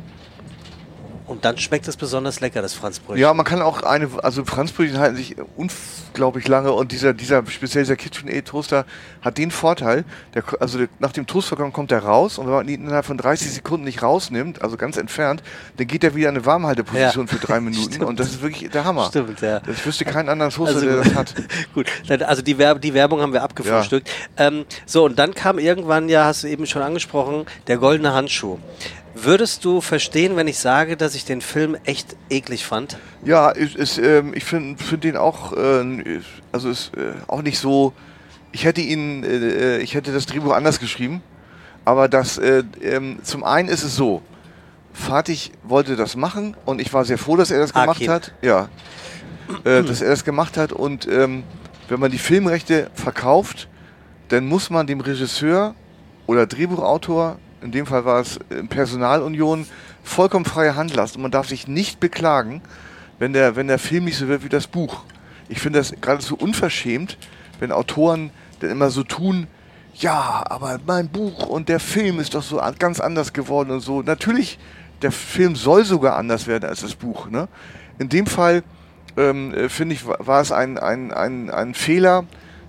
[1.32, 3.22] Und dann schmeckt es besonders lecker, das Franzbrötchen.
[3.22, 7.86] Ja, man kann auch eine, also Franzbrötchen halten sich unglaublich lange und dieser, dieser speziell
[7.86, 8.86] dieser KitchenAid Toaster
[9.22, 12.68] hat den Vorteil, der, also der, nach dem Toastvorgang kommt er raus und wenn man
[12.68, 15.42] ihn innerhalb von 30 Sekunden nicht rausnimmt, also ganz entfernt,
[15.78, 17.34] dann geht er wieder in eine Warmhalteposition ja.
[17.34, 19.06] für drei Minuten und das ist wirklich der Hammer.
[19.06, 19.62] Stimmt, ja.
[19.72, 21.34] Ich wüsste keinen anderen Toaster, also, der das hat.
[21.74, 24.10] gut, also die, Werb die Werbung haben wir abgefrühstückt.
[24.38, 24.48] Ja.
[24.48, 28.60] Ähm, so, und dann kam irgendwann, ja, hast du eben schon angesprochen, der goldene Handschuh.
[29.14, 32.98] Würdest du verstehen, wenn ich sage, dass ich den Film echt eklig fand?
[33.26, 36.20] Ja, ich, ich, ähm, ich finde find den auch, äh,
[36.52, 37.94] also ist äh, auch nicht so.
[38.54, 41.22] Ich hätte ihn, äh, ich hätte das Drehbuch anders geschrieben,
[41.84, 44.22] aber das, äh, ähm, zum einen ist es so.
[44.94, 48.10] Fatih wollte das machen und ich war sehr froh, dass er das gemacht Akin.
[48.10, 48.34] hat.
[48.42, 48.70] Ja,
[49.64, 51.44] äh, dass er das gemacht hat und ähm,
[51.90, 53.68] wenn man die Filmrechte verkauft,
[54.30, 55.76] dann muss man dem Regisseur
[56.28, 59.66] oder Drehbuchautor in dem Fall war es Personalunion,
[60.04, 61.18] vollkommen freie Hand lassen.
[61.18, 62.62] Und man darf sich nicht beklagen,
[63.20, 65.04] wenn der, wenn der Film nicht so wird wie das Buch.
[65.48, 67.18] Ich finde das geradezu unverschämt,
[67.60, 69.48] wenn Autoren dann immer so tun,
[69.96, 74.02] ja, aber mein Buch und der Film ist doch so ganz anders geworden und so.
[74.02, 74.58] Natürlich,
[75.02, 77.30] der Film soll sogar anders werden als das Buch.
[77.30, 77.48] Ne?
[78.00, 78.64] In dem Fall,
[79.18, 82.26] ähm, äh, finde ich, war es ein, ein, ein, ein Fehler,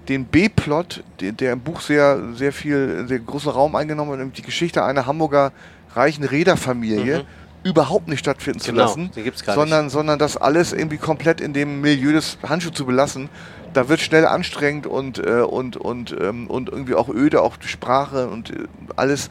[0.08, 4.42] den B-Plot, der, im Buch sehr, sehr viel, sehr großen Raum eingenommen hat, nämlich die
[4.42, 5.52] Geschichte einer Hamburger
[5.94, 7.68] reichen Räderfamilie, mhm.
[7.68, 9.10] überhaupt nicht stattfinden genau, zu lassen,
[9.44, 9.92] sondern, nicht.
[9.92, 13.28] sondern das alles irgendwie komplett in dem Milieu des Handschuhs zu belassen.
[13.74, 17.68] Da wird schnell anstrengend und, äh, und, und, ähm, und irgendwie auch öde, auch die
[17.68, 18.64] Sprache und äh,
[18.96, 19.30] alles.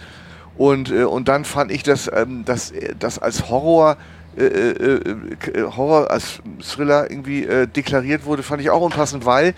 [0.57, 3.97] Und, äh, und dann fand ich, dass ähm, das dass als Horror
[4.37, 5.15] äh, äh,
[5.53, 9.53] äh, Horror als Thriller irgendwie deklariert wurde, fand ich auch unpassend, weil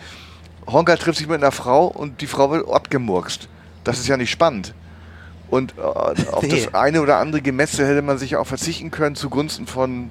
[0.67, 3.47] Honka trifft sich mit einer Frau und die Frau wird abgemurkst.
[3.83, 4.73] Das ist ja nicht spannend.
[5.49, 6.49] Und äh, auf nee.
[6.49, 10.09] das eine oder andere Gemetzel hätte man sich auch verzichten können zugunsten von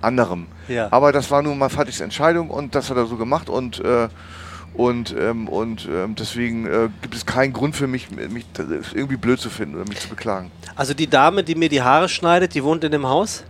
[0.00, 0.46] anderem.
[0.68, 0.88] Ja.
[0.90, 4.08] Aber das war nun mal Fatihs Entscheidung und das hat er so gemacht und äh,
[4.72, 8.46] und, ähm, und ähm, deswegen äh, gibt es keinen Grund für mich, mich
[8.94, 10.52] irgendwie blöd zu finden oder mich zu beklagen.
[10.76, 13.42] Also die Dame, die mir die Haare schneidet, die wohnt in dem Haus?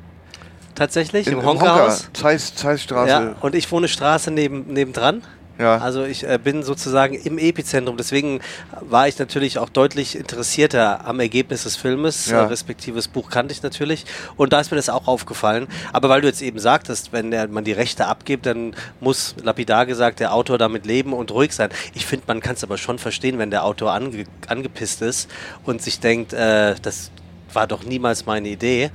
[0.75, 1.27] Tatsächlich?
[1.27, 2.09] In, Im Honka-Haus?
[2.15, 3.11] Zeiss, Zeissstraße.
[3.11, 5.23] Ja, und ich wohne Straße neben, nebendran.
[5.61, 5.77] Ja.
[5.79, 7.97] Also ich äh, bin sozusagen im Epizentrum.
[7.97, 8.41] Deswegen
[8.81, 12.43] war ich natürlich auch deutlich interessierter am Ergebnis des Filmes, ja.
[12.43, 14.07] äh, respektive das Buch kannte ich natürlich.
[14.37, 15.69] Und da ist mir das auch aufgefallen.
[15.93, 19.85] Aber weil du jetzt eben sagtest, wenn der, man die Rechte abgibt, dann muss lapidar
[19.85, 21.69] gesagt der Autor damit leben und ruhig sein.
[21.95, 25.31] Ich finde, man kann es aber schon verstehen, wenn der Autor ange angepisst ist
[25.65, 27.11] und sich denkt, äh, das
[27.53, 28.91] war doch niemals meine Idee.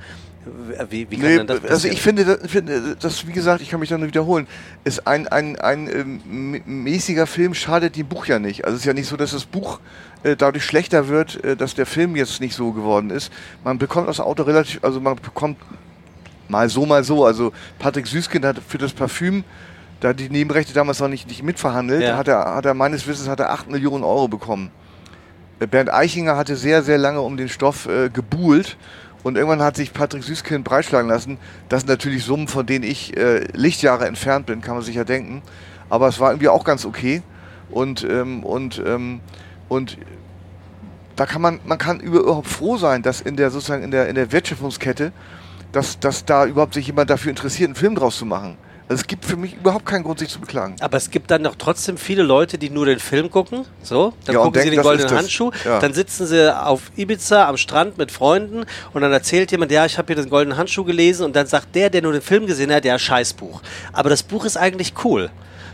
[0.90, 3.88] Wie, wie kann nee, das Also ich finde, finde, das, wie gesagt, ich kann mich
[3.88, 4.46] da nur wiederholen,
[4.84, 8.64] ist ein, ein, ein ähm, mäßiger Film schadet dem Buch ja nicht.
[8.64, 9.80] Also es ist ja nicht so, dass das Buch
[10.22, 13.32] äh, dadurch schlechter wird, äh, dass der Film jetzt nicht so geworden ist.
[13.64, 15.58] Man bekommt das Auto relativ, also man bekommt
[16.48, 17.24] mal so, mal so.
[17.24, 19.42] Also Patrick Süßkind hat für das Parfüm
[20.00, 22.16] da die Nebenrechte damals noch nicht, nicht mitverhandelt, ja.
[22.16, 24.70] hat, er, hat er meines Wissens hat er 8 Millionen Euro bekommen.
[25.58, 28.76] Äh, Bernd Eichinger hatte sehr, sehr lange um den Stoff äh, gebuhlt
[29.22, 31.38] und irgendwann hat sich Patrick Süßkind breitschlagen lassen.
[31.68, 35.04] Das sind natürlich Summen, von denen ich äh, Lichtjahre entfernt bin, kann man sich ja
[35.04, 35.42] denken.
[35.88, 37.22] Aber es war irgendwie auch ganz okay.
[37.70, 39.20] Und, ähm, und, ähm,
[39.68, 39.98] und
[41.16, 44.14] da kann man, man kann überhaupt froh sein, dass in der sozusagen in der, in
[44.14, 45.12] der Wertschöpfungskette,
[45.72, 48.56] dass, dass da überhaupt sich jemand dafür interessiert, einen Film draus zu machen.
[48.88, 50.76] Also es gibt für mich überhaupt keinen Grund, sich zu beklagen.
[50.80, 53.64] Aber es gibt dann noch trotzdem viele Leute, die nur den Film gucken.
[53.82, 55.50] So, dann ja, gucken denken, sie den goldenen Handschuh.
[55.64, 55.80] Ja.
[55.80, 59.98] Dann sitzen sie auf Ibiza am Strand mit Freunden und dann erzählt jemand, ja, ich
[59.98, 62.72] habe hier den goldenen Handschuh gelesen und dann sagt der, der nur den Film gesehen
[62.72, 63.60] hat, ja, Scheißbuch.
[63.92, 65.30] Aber das Buch ist eigentlich cool.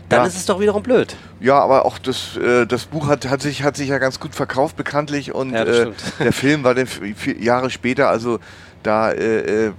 [0.09, 0.27] Dann ja.
[0.27, 1.15] ist es doch wiederum blöd.
[1.39, 4.33] Ja, aber auch das, äh, das Buch hat, hat, sich, hat sich ja ganz gut
[4.33, 5.33] verkauft, bekanntlich.
[5.33, 8.39] Und äh, der Film war dann vier Jahre später, also
[8.81, 9.71] da äh, äh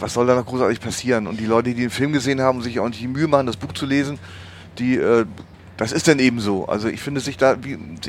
[0.00, 1.26] was soll da noch großartig passieren?
[1.26, 3.56] Und die Leute, die den Film gesehen haben sich auch nicht die Mühe machen, das
[3.56, 4.18] Buch zu lesen,
[4.78, 5.24] die, äh,
[5.76, 6.66] Das ist dann eben so.
[6.66, 7.56] Also ich finde sich da,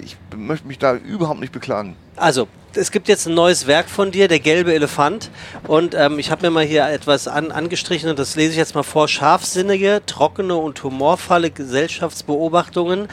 [0.02, 1.98] ich möchte mich da überhaupt nicht beklagen.
[2.16, 5.30] Also, es gibt jetzt ein neues Werk von dir, der gelbe Elefant.
[5.68, 8.74] Und ähm, ich habe mir mal hier etwas an, angestrichen und das lese ich jetzt
[8.74, 9.08] mal vor.
[9.08, 13.10] Scharfsinnige, trockene und humorvolle Gesellschaftsbeobachtungen.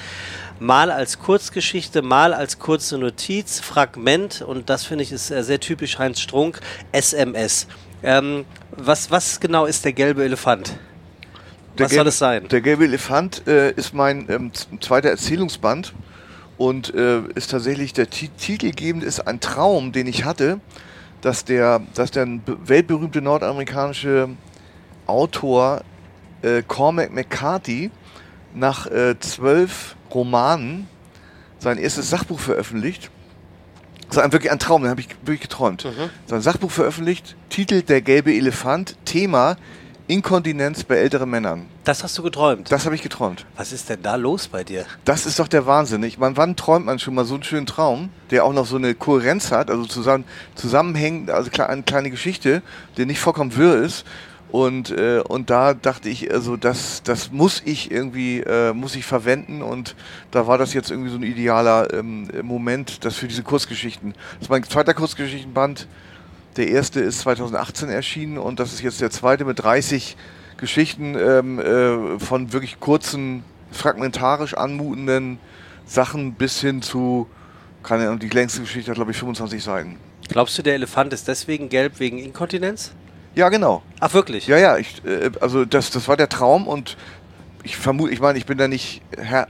[0.60, 5.58] Mal als Kurzgeschichte, mal als kurze Notiz, Fragment und das finde ich ist äh, sehr
[5.58, 6.60] typisch Heinz Strunk,
[6.92, 7.66] SMS.
[8.04, 10.78] Ähm, was, was genau ist der gelbe Elefant?
[11.78, 12.48] Der Was gelbe, soll es sein?
[12.48, 15.94] Der gelbe Elefant äh, ist mein ähm, zweiter Erzählungsband
[16.58, 20.60] und äh, ist tatsächlich der Ti- titelgebend ist ein Traum, den ich hatte,
[21.22, 24.28] dass der, dass der be- weltberühmte nordamerikanische
[25.06, 25.82] Autor
[26.42, 27.90] äh, Cormac McCarthy
[28.54, 30.86] nach äh, zwölf Romanen
[31.58, 33.10] sein erstes Sachbuch veröffentlicht.
[34.14, 35.84] Das war ein- wirklich ein Traum, den habe ich wirklich geträumt.
[36.26, 39.56] Sein Sachbuch veröffentlicht, Titel Der gelbe Elefant, Thema
[40.06, 41.66] Inkontinenz bei älteren Männern.
[41.84, 42.70] Das hast du geträumt.
[42.70, 43.46] Das habe ich geträumt.
[43.56, 44.84] Was ist denn da los bei dir?
[45.06, 46.02] Das ist doch der Wahnsinn.
[46.02, 48.76] Ich meine, wann träumt man schon mal so einen schönen Traum, der auch noch so
[48.76, 50.24] eine Kohärenz hat, also zusammen,
[50.54, 52.62] zusammenhängend, also eine kleine Geschichte,
[52.98, 54.04] die nicht vollkommen wirr ist.
[54.54, 59.04] Und, äh, und da dachte ich, also das, das muss ich irgendwie, äh, muss ich
[59.04, 59.96] verwenden und
[60.30, 64.12] da war das jetzt irgendwie so ein idealer ähm, Moment, das für diese Kurzgeschichten.
[64.34, 65.88] Das ist mein zweiter Kurzgeschichtenband.
[66.56, 70.16] Der erste ist 2018 erschienen und das ist jetzt der zweite mit 30
[70.56, 75.40] Geschichten ähm, äh, von wirklich kurzen, fragmentarisch anmutenden
[75.84, 77.26] Sachen bis hin zu,
[77.82, 79.96] keine Ahnung, die längste Geschichte hat glaube ich 25 Seiten.
[80.28, 82.92] Glaubst du, der Elefant ist deswegen gelb wegen Inkontinenz?
[83.34, 83.82] Ja, genau.
[84.00, 84.46] Ach, wirklich?
[84.46, 86.96] Ja, ja, ich, äh, also das, das war der Traum und
[87.64, 89.48] ich vermute, ich meine, ich bin da nicht Herr,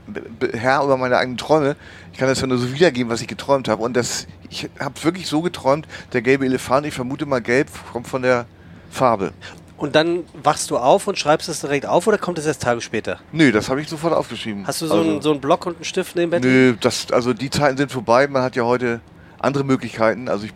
[0.53, 1.75] Herr über meine eigenen Träume.
[2.13, 3.83] Ich kann das ja nur so wiedergeben, was ich geträumt habe.
[3.83, 8.07] Und das, ich habe wirklich so geträumt, der gelbe Elefant, ich vermute mal gelb, kommt
[8.07, 8.45] von der
[8.89, 9.33] Farbe.
[9.77, 12.79] Und dann wachst du auf und schreibst es direkt auf oder kommt es erst Tage
[12.79, 13.19] später?
[13.33, 14.65] Nö, das habe ich sofort aufgeschrieben.
[14.65, 16.43] Hast du so, also, einen, so einen Block und einen Stift neben Bett?
[16.43, 18.27] Nö, das, also die Zeiten sind vorbei.
[18.27, 19.01] Man hat ja heute
[19.39, 20.29] andere Möglichkeiten.
[20.29, 20.53] Also ich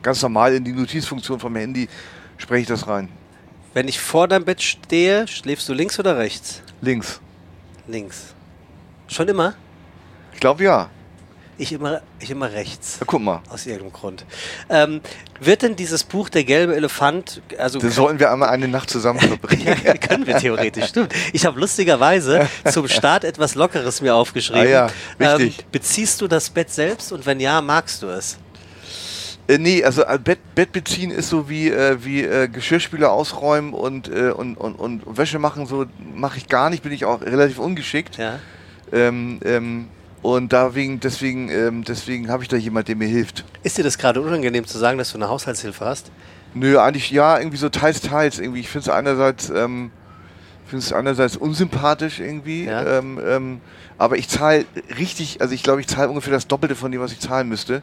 [0.00, 1.88] ganz normal in die Notizfunktion vom Handy
[2.42, 3.08] spreche ich das rein.
[3.72, 6.60] Wenn ich vor deinem Bett stehe, schläfst du links oder rechts?
[6.82, 7.20] Links.
[7.86, 8.34] Links.
[9.08, 9.54] Schon immer?
[10.34, 10.90] Ich glaube ja.
[11.58, 12.96] Ich immer, ich immer rechts.
[12.98, 13.40] Na, guck mal.
[13.48, 14.24] Aus irgendeinem Grund.
[14.68, 15.00] Ähm,
[15.38, 19.20] wird denn dieses Buch Der gelbe Elefant, also Dann sollten wir einmal eine Nacht zusammen
[19.20, 19.76] verbringen.
[19.84, 21.14] ja, können wir theoretisch, stimmt.
[21.32, 24.62] Ich habe lustigerweise zum Start etwas Lockeres mir aufgeschrieben.
[24.62, 25.58] Ah ja, wichtig.
[25.60, 28.38] Ähm, beziehst du das Bett selbst und wenn ja, magst du es?
[29.48, 33.72] Äh, nee, also äh, Bett, Bett beziehen ist so wie, äh, wie äh, Geschirrspüler ausräumen
[33.74, 37.20] und, äh, und, und, und Wäsche machen, so mache ich gar nicht, bin ich auch
[37.22, 38.18] relativ ungeschickt.
[38.18, 38.38] Ja.
[38.92, 39.88] Ähm, ähm,
[40.22, 43.44] und deswegen, deswegen, ähm, deswegen habe ich da jemand, der mir hilft.
[43.64, 46.12] Ist dir das gerade unangenehm zu sagen, dass du eine Haushaltshilfe hast?
[46.54, 48.38] Nö, eigentlich ja, irgendwie so teils, teils.
[48.38, 49.90] Irgendwie, ich finde es einerseits, ähm,
[50.94, 52.98] einerseits unsympathisch irgendwie, Ja.
[52.98, 53.60] ähm, ähm,
[53.98, 54.64] aber ich zahle
[54.98, 57.82] richtig, also ich glaube, ich zahle ungefähr das Doppelte von dem, was ich zahlen müsste.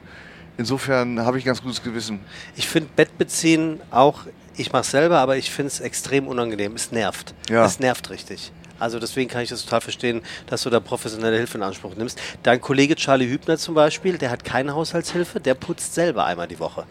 [0.60, 2.19] Insofern habe ich ganz gutes Gewissen.
[2.58, 4.24] Ich finde Bettbeziehen auch,
[4.58, 6.76] ich mache selber, aber ich finde es extrem unangenehm.
[6.76, 7.34] Es nervt.
[7.50, 7.63] Ja.
[7.63, 8.52] Es nervt richtig.
[8.78, 12.19] Also deswegen kann ich das total verstehen, dass du da professionelle Hilfe in Anspruch nimmst.
[12.43, 16.60] Dein Kollege Charlie Hübner zum Beispiel, der hat keine Haushaltshilfe, der putzt selber einmal die
[16.60, 16.84] Woche.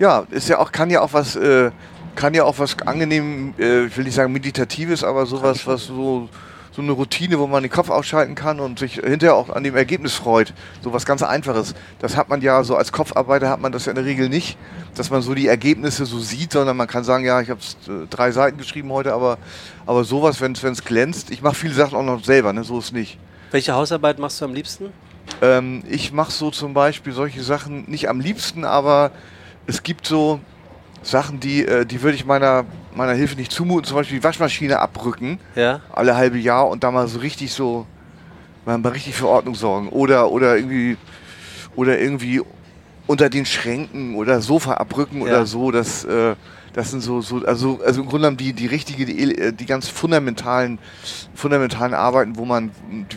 [0.00, 1.70] Ja, ist ja auch, kann ja auch was, äh,
[2.16, 6.28] kann ja auch was angenehm, äh, ich will nicht sagen meditatives, aber sowas, was so,
[6.72, 9.76] so eine Routine, wo man den Kopf ausschalten kann und sich hinterher auch an dem
[9.76, 10.52] Ergebnis freut.
[10.82, 11.74] So was ganz Einfaches.
[11.98, 14.58] Das hat man ja so als Kopfarbeiter hat man das ja in der Regel nicht,
[14.94, 18.06] dass man so die Ergebnisse so sieht, sondern man kann sagen, ja, ich habe äh,
[18.08, 19.38] drei Seiten geschrieben heute, aber,
[19.86, 22.92] aber sowas, wenn es glänzt, ich mache viele Sachen auch noch selber, ne, so ist
[22.92, 23.18] nicht.
[23.50, 24.92] Welche Hausarbeit machst du am liebsten?
[25.42, 29.10] Ähm, ich mache so zum Beispiel solche Sachen nicht am liebsten, aber
[29.66, 30.40] es gibt so
[31.02, 32.64] Sachen, die, äh, die würde ich meiner,
[32.98, 33.84] meiner Hilfe nicht zumuten.
[33.84, 35.80] Zum Beispiel die Waschmaschine abrücken, Ja.
[35.92, 37.86] alle halbe Jahr und da mal so richtig so,
[38.66, 39.88] mal mal richtig für Ordnung sorgen.
[39.88, 40.96] Oder, oder irgendwie,
[41.76, 42.42] oder irgendwie
[43.06, 45.24] unter den Schränken oder Sofa abrücken Ja.
[45.24, 45.70] oder so.
[45.70, 46.34] Das, äh,
[46.74, 49.64] das sind so, so also, also im Grunde genommen die, die richtige, die, äh, die
[49.64, 50.78] ganz fundamentalen,
[51.34, 52.70] fundamentalen Arbeiten, wo man,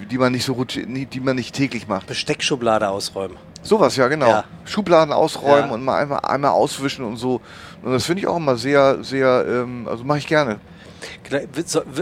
[0.10, 2.08] die man nicht so die man nicht täglich macht.
[2.08, 3.36] Besteckschublade ausräumen.
[3.64, 4.28] Sowas, ja, genau.
[4.30, 4.44] Ja.
[4.66, 5.74] Schubladen ausräumen Ja.
[5.76, 7.42] und mal einmal, einmal auswischen und so.
[7.84, 10.60] Und das finde ich auch immer sehr, sehr, ähm, also mache ich gerne.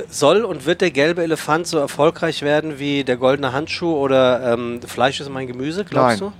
[0.09, 4.81] Soll und wird der gelbe Elefant so erfolgreich werden wie der goldene Handschuh oder ähm,
[4.81, 6.33] Fleisch ist mein Gemüse, glaubst Nein.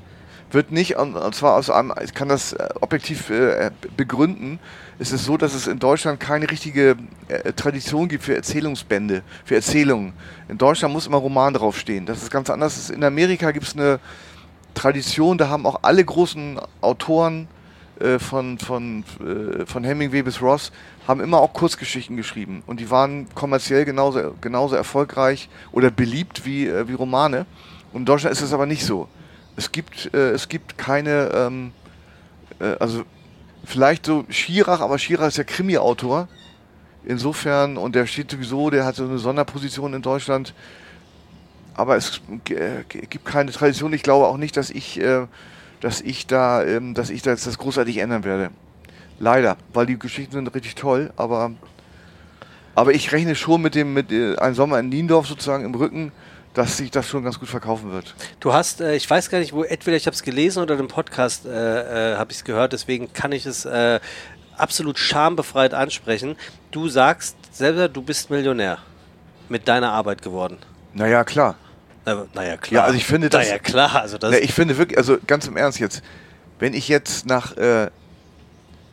[0.52, 4.60] Wird nicht, und, zwar aus einem, ich kann das äh, objektiv äh, begründen,
[4.97, 6.97] es ist so, dass es in Deutschland keine richtige
[7.28, 10.13] äh, Tradition gibt für Erzählungsbände, für Erzählungen.
[10.49, 12.06] In Deutschland muss immer Roman draufstehen.
[12.06, 12.89] Das ist ganz anders.
[12.89, 13.99] In Amerika gibt es eine
[14.73, 17.47] Tradition, da haben auch alle großen Autoren
[18.00, 20.72] äh, von, von, äh, von Hemingway bis Ross
[21.08, 22.64] haben immer auch Kurzgeschichten geschrieben.
[22.66, 27.46] Und die waren kommerziell genauso, genauso erfolgreich oder beliebt wie, äh, wie Romane.
[27.92, 29.08] Und in Deutschland ist es aber nicht so.
[29.56, 31.72] Es gibt, äh, es gibt keine, ähm,
[32.60, 33.04] äh, also
[33.66, 36.28] vielleicht so Schirach, aber Schirach ist ja Krimi-Autor.
[37.06, 40.54] Insofern, und der steht sowieso, der hat so eine Sonderposition in Deutschland.
[41.74, 43.94] Aber es gibt keine Tradition.
[43.94, 45.28] Ich glaube auch nicht, dass ich, äh,
[45.82, 48.52] dass ich da, ähm, dass ich das, das großartig ändern werde.
[49.20, 51.52] Leider, weil die Geschichten sind richtig toll, aber,
[52.76, 56.12] aber ich rechne schon mit dem, mit äh, einem Sommer in Niendorf sozusagen im Rücken,
[56.54, 58.15] dass sich das schon ganz gut verkaufen wird.
[58.39, 60.88] Du hast, äh, ich weiß gar nicht, wo, entweder ich habe es gelesen oder im
[60.88, 64.00] Podcast äh, äh, habe ich es gehört, deswegen kann ich es äh,
[64.58, 66.36] absolut schambefreit ansprechen.
[66.72, 68.80] Du sagst selber, du bist Millionär
[69.48, 70.58] mit deiner Arbeit geworden.
[70.94, 71.56] Naja, klar.
[72.06, 72.82] Na, naja, klar.
[72.82, 73.46] Ja, also ich finde das.
[73.46, 74.02] Naja, klar.
[74.02, 76.02] Also das, Na, ich finde wirklich, also ganz im Ernst jetzt,
[76.60, 77.90] wenn ich jetzt nach äh,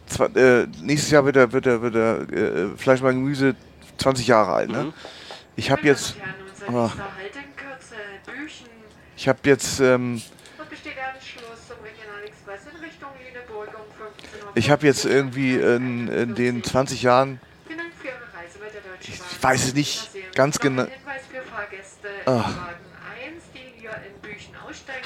[0.07, 3.55] zwar, äh, nächstes Jahr wird er, wird er, wird er äh, Fleisch und Gemüse
[3.99, 4.85] 20 Jahre alt, ne?
[4.85, 4.93] Mhm.
[5.57, 6.15] Ich habe jetzt,
[6.69, 6.91] ah,
[9.17, 10.21] ich habe jetzt, ähm,
[14.55, 17.41] ich habe jetzt irgendwie in, in den 20 Jahren,
[19.01, 20.87] ich weiß es nicht ganz genau.
[22.27, 22.45] Ah.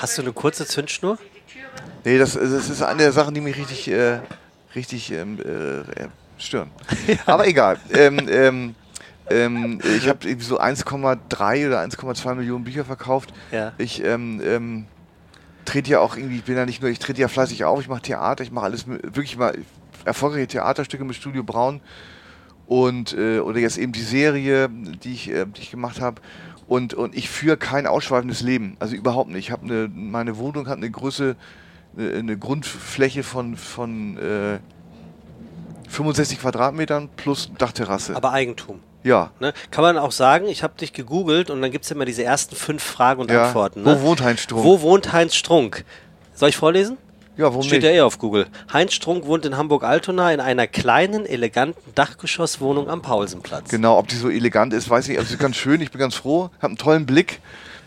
[0.01, 1.19] Hast du eine kurze Zündschnur?
[2.07, 4.21] Nee, das, das ist eine der Sachen, die mich richtig, äh,
[4.75, 6.09] richtig ähm, äh,
[6.39, 6.71] stören.
[7.27, 7.79] Aber egal.
[7.93, 8.75] Ähm, ähm,
[9.29, 13.35] ähm, ich habe irgendwie so 1,3 oder 1,2 Millionen Bücher verkauft.
[13.53, 13.75] Ja.
[13.77, 14.87] Ich ähm, ähm,
[15.67, 17.89] trete ja auch irgendwie, ich bin ja nicht nur, ich trete ja fleißig auf, ich
[17.89, 19.53] mache Theater, ich mache alles, wirklich mal
[20.07, 21.83] erfolgreiche Theaterstücke mit Studio Braun
[22.67, 26.23] und äh, oder jetzt eben die Serie, die ich, äh, die ich gemacht habe.
[26.71, 29.47] Und, und ich führe kein ausschweifendes Leben, also überhaupt nicht.
[29.47, 31.35] Ich habe eine, meine Wohnung hat eine Größe,
[31.99, 34.61] eine, Grundfläche von, von äh,
[35.89, 38.15] 65 Quadratmetern plus Dachterrasse.
[38.15, 38.79] Aber Eigentum.
[39.03, 39.33] ja.
[39.41, 39.53] Ne?
[39.73, 42.55] Kann man auch sagen, ich habe dich gegoogelt und dann gibt es immer diese ersten
[42.55, 43.47] fünf Fragen und ja.
[43.47, 43.83] Antworten.
[43.83, 43.99] Ne?
[44.01, 44.65] Wo wohnt Heinz Strunk?
[44.65, 45.85] Wo wohnt Heinz Strunk?
[46.35, 46.99] Soll ich vorlesen?
[47.37, 48.47] Ja, warum Steht ja eh auf Google.
[48.73, 53.71] Heinz Strunk wohnt in Hamburg-Altona in einer kleinen, eleganten Dachgeschosswohnung am Paulsenplatz.
[53.71, 55.19] Genau, ob die so elegant ist, weiß ich nicht.
[55.19, 57.41] Also sie ist ganz schön, ich bin ganz froh, habe einen tollen Blick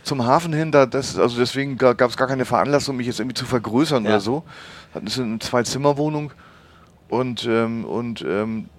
[0.03, 0.71] zum Hafen hin.
[0.71, 4.11] Da, das, also deswegen gab es gar keine Veranlassung, mich jetzt irgendwie zu vergrößern Ja.
[4.11, 4.43] oder so.
[4.93, 6.31] Das ist eine Zwei-Zimmer-Wohnung.
[7.09, 8.69] Und, ähm, und ähm,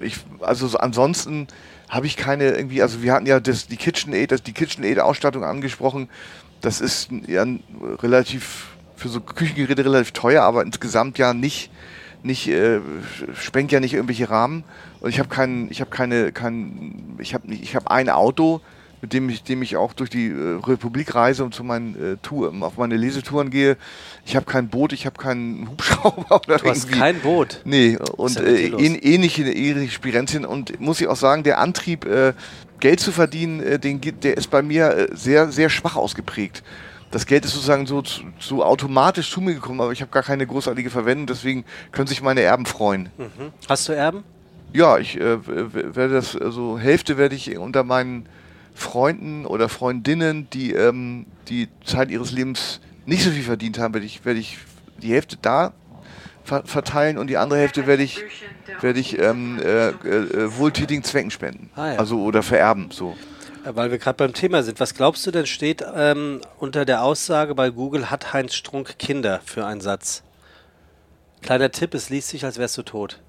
[0.00, 1.46] ich, also so ansonsten
[1.88, 6.08] habe ich keine irgendwie, also wir hatten ja das, die KitchenAid, das, die KitchenAid-Ausstattung angesprochen.
[6.60, 7.46] Das ist ja
[8.02, 8.66] relativ,
[8.98, 11.70] für so Küchengeräte relativ teuer, aber insgesamt ja nicht,
[12.22, 12.80] nicht äh,
[13.34, 14.64] sprengt ja nicht irgendwelche Rahmen.
[15.00, 18.60] Und ich habe keinen, ich habe keine, kein, ich habe nicht, ich habe ein Auto,
[19.00, 22.16] mit dem ich, dem ich auch durch die äh, Republik reise und zu meinen äh,
[22.16, 23.76] Tour, auf meine Lesetouren gehe.
[24.26, 26.98] Ich habe kein Boot, ich habe keinen Hubschrauber oder Du hast irgendwie.
[26.98, 27.60] kein Boot.
[27.64, 30.44] Nee, und äh, ähnliche, ähnliche Spirenzien.
[30.44, 32.32] Und muss ich auch sagen, der Antrieb, äh,
[32.80, 36.62] Geld zu verdienen, äh, den, der ist bei mir äh, sehr, sehr schwach ausgeprägt.
[37.10, 40.22] Das Geld ist sozusagen so, zu- so automatisch zu mir gekommen, aber ich habe gar
[40.22, 43.08] keine großartige Verwendung, deswegen können sich meine Erben freuen.
[43.16, 43.52] Mhm.
[43.68, 44.24] Hast du Erben?
[44.74, 48.26] Ja, ich äh, werde das, also Hälfte werde ich unter meinen
[48.74, 54.04] Freunden oder Freundinnen, die die die Zeit ihres Lebens nicht so viel verdient haben, werde
[54.06, 54.58] ich, werde ich
[55.02, 55.72] die Hälfte da
[56.44, 58.22] ver verteilen und die andere Hälfte werde ich,
[58.82, 61.70] werde ich ähm, äh, äh, wohltätigen Zwecken spenden.
[61.74, 61.98] Ah, ja.
[61.98, 63.16] Also oder vererben, so.
[63.74, 64.80] Weil wir gerade beim Thema sind.
[64.80, 69.40] Was glaubst du denn steht ähm, unter der Aussage bei Google, hat Heinz Strunk Kinder
[69.44, 70.22] für einen Satz?
[71.42, 73.20] Kleiner Tipp, es liest sich, als wärst du tot.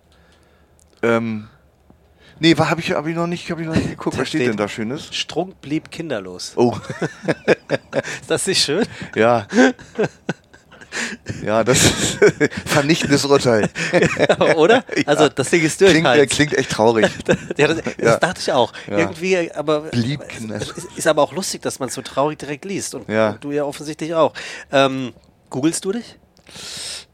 [1.01, 1.47] Ähm,
[2.39, 4.17] nee, habe ich, hab ich noch nicht, habe ich noch nicht geguckt.
[4.19, 5.13] Was steht steht- denn da Schönes?
[5.13, 6.53] Strunk blieb kinderlos.
[6.55, 6.75] Oh,
[8.21, 8.85] Ist das nicht schön?
[9.15, 9.47] ja.
[11.43, 12.19] Ja, das ist
[12.65, 13.69] vernichtendes Urteil.
[14.55, 14.83] Oder?
[15.05, 15.91] Also das Ding ist durch.
[15.91, 16.31] Klingt, Heinz.
[16.31, 17.07] klingt echt traurig.
[17.57, 18.17] ja, das, das Ja.
[18.17, 18.73] dachte ich auch.
[18.89, 18.97] Ja.
[18.99, 22.95] Irgendwie, aber es ist aber auch lustig, dass man so traurig direkt liest.
[22.95, 23.31] Und, Ja.
[23.31, 24.33] und du ja offensichtlich auch.
[24.71, 25.13] Ähm,
[25.49, 26.17] googelst du dich?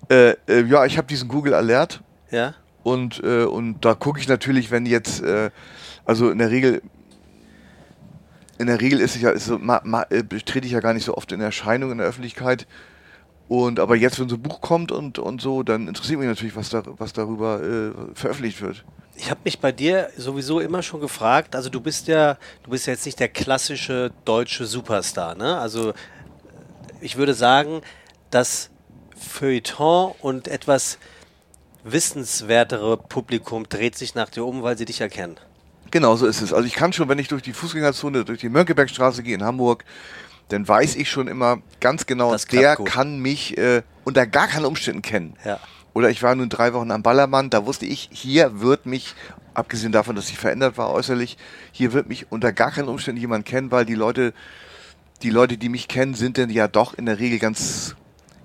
[0.09, 2.53] Äh, äh, ja, ich habe diesen Google Alert Ja.
[2.83, 5.49] und, äh, und da gucke ich natürlich, wenn jetzt, äh,
[6.05, 6.81] also in der Regel,
[8.57, 10.93] in der Regel ist ich ja, ist so, ma, ma, äh, trete ich ja gar
[10.93, 12.67] nicht so oft in Erscheinung in der Öffentlichkeit.
[13.47, 16.55] Und aber jetzt, wenn so ein Buch kommt und, und so, dann interessiert mich natürlich,
[16.55, 18.83] was, da, was darüber äh, veröffentlicht wird.
[19.17, 22.87] Ich habe mich bei dir sowieso immer schon gefragt, also du bist ja, du bist
[22.87, 25.57] ja jetzt nicht der klassische deutsche Superstar, ne?
[25.57, 25.93] Also
[27.01, 27.81] ich würde sagen,
[28.31, 28.71] das
[29.15, 30.97] Feuilleton und etwas
[31.83, 35.37] wissenswertere Publikum dreht sich nach dir um, weil sie dich erkennen.
[35.91, 36.51] Genau, so ist es.
[36.51, 39.85] Also ich kann schon, wenn ich durch die Fußgängerzone, durch die Mönckebergstraße gehe in Hamburg,
[40.49, 42.87] dann weiß ich schon immer ganz genau, der gut.
[42.87, 45.35] kann mich äh, unter gar keinen Umständen kennen.
[45.43, 45.59] Ja.
[45.93, 49.15] Oder ich war nun drei Wochen am Ballermann, da wusste ich, hier wird mich,
[49.53, 51.37] abgesehen davon, dass ich verändert war äußerlich,
[51.71, 54.33] hier wird mich unter gar keinen Umständen jemand kennen, weil die Leute,
[55.23, 57.95] die Leute, die mich kennen, sind dann ja doch in der Regel ganz,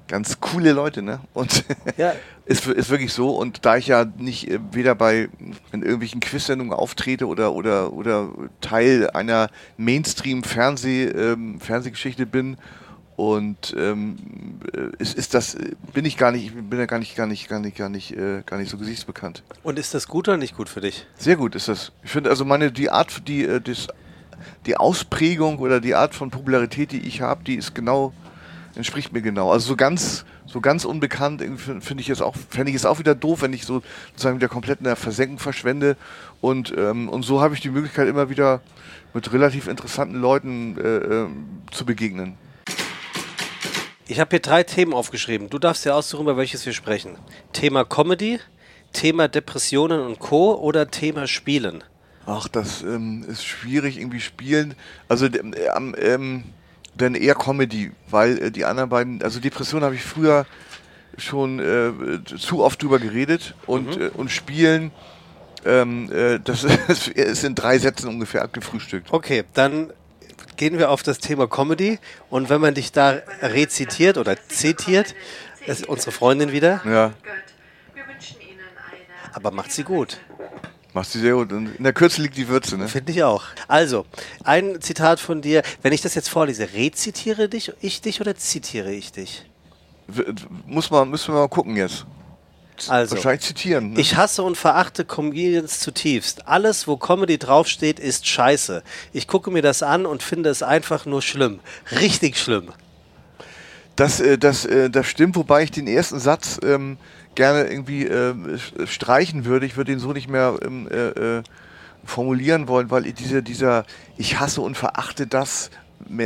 [0.06, 1.20] ganz coole Leute, ne?
[1.34, 1.64] Und
[1.96, 2.14] Ja.
[2.50, 3.30] ist, ist wirklich so.
[3.30, 5.28] Und da ich ja nicht äh, weder bei
[5.72, 8.28] in irgendwelchen Quiz-Sendungen auftrete oder, oder, oder
[8.60, 12.56] Teil einer Mainstream-Fernseh, ähm, Fernsehgeschichte bin,
[13.16, 14.16] und ähm,
[14.72, 17.26] äh, ist, ist das, äh, bin ich gar nicht, ich bin ja gar nicht, gar
[17.26, 19.42] nicht, gar nicht, gar nicht, äh, gar nicht so gesichtsbekannt.
[19.62, 21.06] Und ist das gut oder nicht gut für dich?
[21.18, 21.92] Sehr gut ist das.
[22.02, 23.88] Ich finde also meine die Art, die äh, das,
[24.64, 28.14] die Ausprägung oder die Art von Popularität, die ich habe, die ist genau
[28.74, 29.50] entspricht mir genau.
[29.50, 31.42] Also so ganz so ganz unbekannt
[31.80, 34.48] finde ich es auch fände ich es auch wieder doof, wenn ich so sozusagen wieder
[34.48, 35.96] komplett in der Versenkung verschwende
[36.40, 38.60] und ähm, und so habe ich die Möglichkeit immer wieder
[39.14, 42.36] mit relativ interessanten Leuten äh, ähm, zu begegnen.
[44.06, 45.50] Ich habe hier drei Themen aufgeschrieben.
[45.50, 47.16] Du darfst dir aussuchen, über welches wir sprechen.
[47.52, 48.40] Thema Comedy,
[48.92, 50.56] Thema Depressionen und Co.
[50.56, 51.84] oder Thema Spielen.
[52.26, 54.74] Ach, das ähm, ist schwierig irgendwie spielen.
[55.08, 56.44] Also ähm, ähm, ähm,
[57.00, 60.46] dann eher Comedy, weil äh, die anderen beiden, also Depression habe ich früher
[61.18, 64.92] schon äh, zu oft drüber geredet und, äh, und Spielen,
[65.64, 66.64] ähm, äh, das
[67.14, 69.12] ist in drei Sätzen ungefähr abgefrühstückt.
[69.12, 69.92] Okay, dann
[70.56, 71.98] gehen wir auf das Thema Comedy.
[72.28, 75.14] Und wenn man dich da rezitiert oder zitiert,
[75.66, 77.12] ist unsere Freundin wieder, Ja,
[79.32, 80.18] aber macht sie gut.
[80.94, 81.52] Machst du sehr gut.
[81.52, 82.88] Und in der Kürze liegt die Würze, ne?
[82.88, 83.44] Finde ich auch.
[83.68, 84.06] Also,
[84.44, 85.62] ein Zitat von dir.
[85.82, 89.44] Wenn ich das jetzt vorlese, rezitiere dich, ich dich oder zitiere ich dich?
[90.66, 92.06] Muss man, müssen wir mal gucken jetzt.
[92.88, 93.92] Also, Wahrscheinlich zitieren.
[93.92, 94.00] Ne?
[94.00, 96.48] ich hasse und verachte Comedians zutiefst.
[96.48, 98.82] Alles, wo Comedy draufsteht, ist scheiße.
[99.12, 101.60] Ich gucke mir das an und finde es einfach nur schlimm.
[102.00, 102.72] Richtig schlimm.
[104.00, 106.96] Das, äh, das, äh, das stimmt, wobei ich den ersten Satz ähm,
[107.34, 108.34] gerne irgendwie äh,
[108.86, 109.66] streichen würde.
[109.66, 111.42] Ich würde den so nicht mehr ähm, äh,
[112.06, 113.84] formulieren wollen, weil diese, dieser
[114.16, 115.70] Ich hasse und verachte das,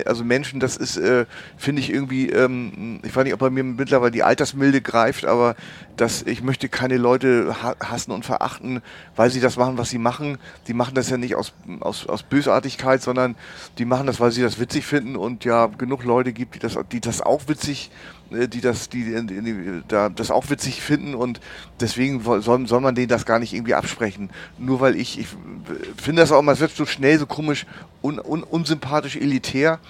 [0.07, 3.65] also Menschen, das ist, äh, finde ich irgendwie, ähm, ich weiß nicht, ob bei mir
[3.65, 5.57] mittlerweile die Altersmilde greift, aber
[5.97, 8.83] das, ich möchte keine Leute ha hassen und verachten,
[9.17, 10.39] weil sie das machen, was sie machen.
[10.69, 13.37] Die machen das ja nicht aus, aus, aus Bösartigkeit, sondern
[13.79, 16.79] die machen das, weil sie das witzig finden und ja genug Leute gibt, die das,
[16.93, 17.91] die das auch witzig,
[18.49, 21.41] die das, die, die, die da, das auch witzig finden und
[21.81, 24.31] deswegen soll, soll man denen das gar nicht irgendwie absprechen.
[24.59, 25.29] Nur weil ich, ich
[25.97, 27.67] finde das auch immer, es wird so schnell so komisch,
[28.03, 29.81] un, un, unsympathisch, elitär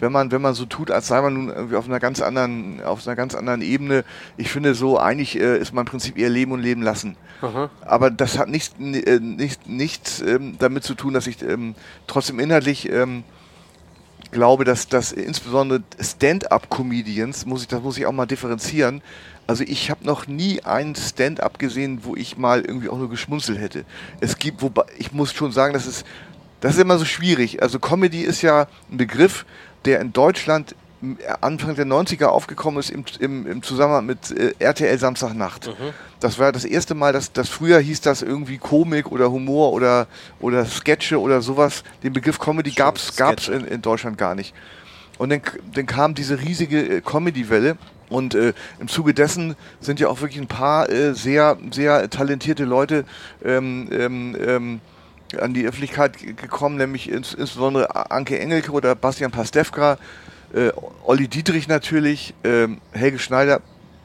[0.00, 2.82] wenn man, wenn man so tut, als sei man nun irgendwie auf einer ganz anderen,
[2.82, 4.04] auf einer ganz anderen Ebene.
[4.36, 7.16] Ich finde so, eigentlich äh, ist mein Prinzip eher Leben und Leben lassen.
[7.82, 11.74] Aber das hat nichts, äh, nicht, nichts ähm, damit zu tun, dass ich ähm,
[12.06, 13.24] trotzdem inhaltlich ähm,
[14.34, 19.00] glaube, dass das insbesondere Stand-up-Comedians, muss ich, das muss ich auch mal differenzieren.
[19.46, 23.58] Also ich habe noch nie einen Stand-up gesehen, wo ich mal irgendwie auch nur geschmunzelt
[23.58, 23.84] hätte.
[24.20, 26.04] Es gibt, wobei, ich muss schon sagen, das ist,
[26.60, 27.62] das ist immer so schwierig.
[27.62, 29.46] Also Comedy ist ja ein Begriff,
[29.84, 30.74] der in Deutschland
[31.40, 35.70] Anfang der 90er aufgekommen ist im, im, im Zusammenhang mit äh, RTL Samstagnacht.
[36.20, 40.06] Das war das erste Mal, dass das früher hieß das irgendwie Komik oder Humor oder,
[40.40, 41.84] oder Sketche oder sowas.
[42.02, 44.54] Den Begriff Comedy gab es in, in Deutschland gar nicht.
[45.18, 45.42] Und dann,
[45.74, 47.76] dann kam diese riesige äh, Comedy-Welle
[48.08, 52.64] und äh, im Zuge dessen sind ja auch wirklich ein paar äh, sehr, sehr talentierte
[52.64, 53.04] Leute
[53.44, 54.80] ähm, ähm, ähm,
[55.40, 59.98] an die Öffentlichkeit gekommen, nämlich ins, insbesondere Anke Engelke oder Bastian Pastewka,
[60.54, 60.70] äh,
[61.04, 63.60] Olli Dietrich natürlich, ähm, Helge Schneider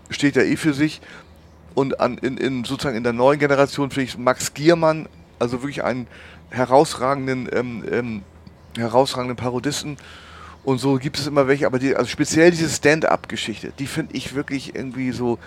[0.09, 1.01] steht ja eh für sich
[1.75, 5.83] und an, in, in sozusagen in der neuen Generation finde ich Max Giermann, also wirklich
[5.83, 6.07] einen
[6.49, 8.21] herausragenden, ähm, ähm,
[8.75, 9.97] herausragenden Parodisten.
[10.63, 14.35] Und so gibt es immer welche, aber die, also speziell diese Stand-up-Geschichte, die finde ich
[14.35, 15.39] wirklich irgendwie so.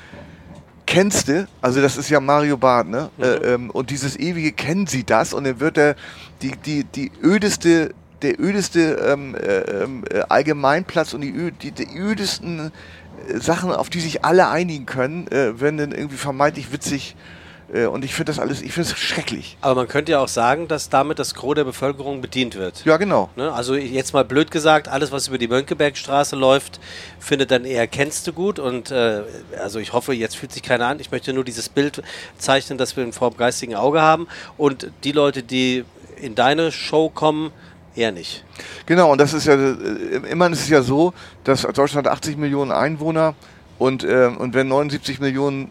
[0.84, 3.08] Kennst du, also das ist ja Mario Barth, ne?
[3.18, 5.96] Äh, ähm, und dieses ewige kennen Sie das und dann wird er
[6.42, 11.96] die, die, die ödeste, der ödeste ähm, äh, ähm, äh, Allgemeinplatz und die, die, die
[11.96, 12.72] ödesten
[13.28, 17.16] äh, Sachen, auf die sich alle einigen können, äh, werden dann irgendwie vermeintlich witzig.
[17.72, 19.56] Äh, und ich finde das alles, ich finde es schrecklich.
[19.60, 22.84] Aber man könnte ja auch sagen, dass damit das Gros der Bevölkerung bedient wird.
[22.84, 23.30] Ja, genau.
[23.36, 23.52] Ne?
[23.52, 26.80] Also jetzt mal blöd gesagt, alles, was über die Mönckebergstraße läuft,
[27.18, 28.58] findet dann eher kennst du gut.
[28.58, 29.22] Und äh,
[29.58, 31.00] also ich hoffe, jetzt fühlt sich keiner an.
[31.00, 32.02] Ich möchte nur dieses Bild
[32.38, 34.26] zeichnen, das wir vor dem geistigen Auge haben.
[34.58, 35.84] Und die Leute, die
[36.20, 37.50] in deine Show kommen,
[37.94, 38.44] eher nicht.
[38.86, 39.74] Genau, und das ist ja, äh,
[40.30, 41.12] immerhin ist es ja so,
[41.44, 43.34] dass Deutschland hat 80 Millionen Einwohner
[43.78, 45.70] und, äh, und wenn 79 Millionen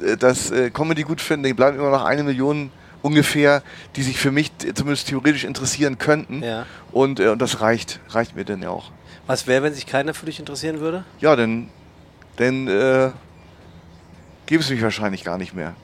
[0.00, 2.70] d- das äh, Comedy gut finden, dann bleiben immer noch eine Million
[3.02, 3.62] ungefähr,
[3.96, 6.42] die sich für mich zumindest theoretisch interessieren könnten.
[6.42, 6.66] Ja.
[6.92, 8.90] Und, äh, und das reicht, reicht mir dann ja auch.
[9.26, 11.04] Was wäre, wenn sich keiner für dich interessieren würde?
[11.20, 11.68] Ja, dann,
[12.36, 13.10] dann äh,
[14.46, 15.74] gäbe es mich wahrscheinlich gar nicht mehr.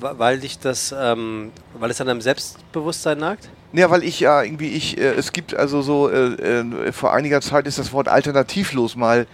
[0.00, 3.48] Weil dich das, ähm, weil es an deinem Selbstbewusstsein nagt?
[3.76, 7.42] Ja, weil ich ja irgendwie, ich, äh, es gibt also so, äh, äh, vor einiger
[7.42, 9.26] Zeit ist das Wort alternativlos mal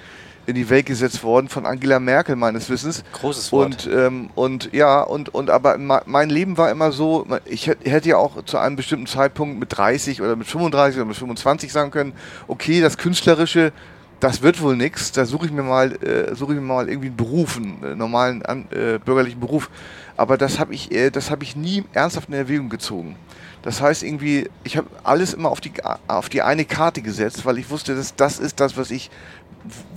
[0.47, 3.05] in die Welt gesetzt worden von Angela Merkel meines Wissens.
[3.13, 3.87] Großes Wort.
[3.87, 8.17] Und, ähm, und ja, und, und aber mein Leben war immer so, ich hätte ja
[8.17, 12.13] auch zu einem bestimmten Zeitpunkt mit 30 oder mit 35 oder mit 25 sagen können,
[12.49, 13.73] okay, das Künstlerische,
[14.19, 17.09] das wird wohl nichts, da suche ich mir mal, äh, suche ich mir mal irgendwie
[17.09, 19.71] einen Beruf, einen äh, normalen an, äh, bürgerlichen Beruf.
[20.17, 23.15] Aber das habe ich, äh, das habe ich nie ernsthaft in Erwägung gezogen.
[23.63, 25.73] Das heißt irgendwie, ich habe alles immer auf die,
[26.09, 29.11] auf die eine Karte gesetzt, weil ich wusste, dass das ist das, was ich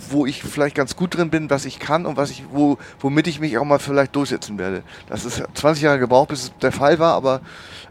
[0.09, 3.27] wo ich vielleicht ganz gut drin bin, was ich kann und was ich, wo, womit
[3.27, 4.83] ich mich auch mal vielleicht durchsetzen werde.
[5.07, 7.41] Das ist 20 Jahre gebraucht, bis es der Fall war, aber,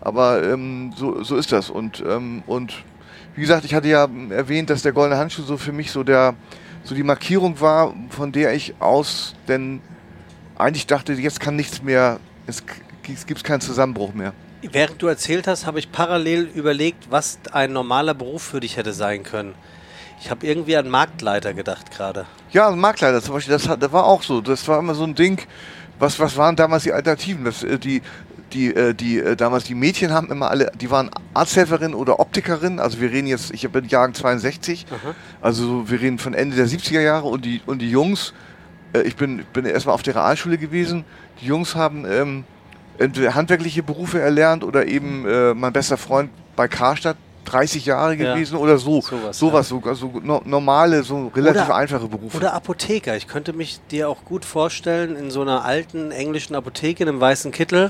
[0.01, 1.71] aber ähm, so, so ist das.
[1.71, 2.85] Und, ähm, und
[3.35, 6.35] wie gesagt, ich hatte ja erwähnt, dass der goldene Handschuh so für mich so der,
[6.85, 9.81] so die Markierung war, von der ich aus denn
[10.57, 12.63] eigentlich dachte, jetzt kann nichts mehr, es,
[13.13, 14.33] es gibt keinen Zusammenbruch mehr.
[14.73, 18.93] Während du erzählt hast, habe ich parallel überlegt, was ein normaler Beruf für dich hätte
[18.93, 19.55] sein können.
[20.21, 22.27] Ich habe irgendwie an Marktleiter gedacht gerade.
[22.51, 24.41] Ja, Marktleiter zum Beispiel, das, das war auch so.
[24.41, 25.41] Das war immer so ein Ding.
[25.99, 27.45] Was, was waren damals die Alternativen?
[27.45, 28.03] Das, äh, die,
[28.53, 32.81] die, äh, die, äh, damals die Mädchen haben immer alle, die waren Arzthelferin oder Optikerin.
[32.81, 35.15] Also wir reden jetzt, ich bin Jahrgang 62, Aha.
[35.43, 38.33] also wir reden von Ende der 70er Jahre und die, und die Jungs,
[39.05, 41.05] ich bin, bin erstmal auf der Realschule gewesen.
[41.41, 42.45] Die Jungs haben ähm,
[42.99, 48.55] entweder handwerkliche Berufe erlernt oder eben äh, mein bester Freund bei Karstadt 30 Jahre gewesen
[48.55, 48.61] ja.
[48.61, 49.01] oder so.
[49.01, 49.81] Sowas, Sowas ja.
[49.81, 52.37] so also no, normale, so relativ oder, einfache Berufe.
[52.37, 53.17] Oder Apotheker.
[53.17, 57.21] Ich könnte mich dir auch gut vorstellen, in so einer alten englischen Apotheke in einem
[57.21, 57.85] weißen Kittel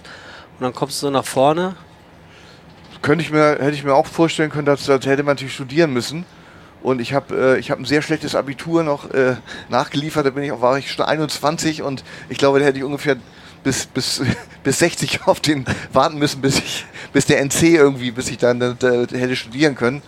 [0.58, 1.76] und dann kommst du so nach vorne.
[3.02, 5.92] Könnte ich mir, hätte ich mir auch vorstellen können, dass, das hätte man natürlich studieren
[5.92, 6.24] müssen.
[6.82, 9.36] Und ich habe äh, hab ein sehr schlechtes Abitur noch äh,
[9.70, 13.16] nachgeliefert, da bin ich, war ich schon 21 und ich glaube, da hätte ich ungefähr
[13.64, 14.22] bis, bis,
[14.62, 18.60] bis 60 auf den warten müssen, bis, ich, bis der NC irgendwie, bis ich dann
[18.60, 18.74] äh,
[19.10, 20.02] hätte studieren können.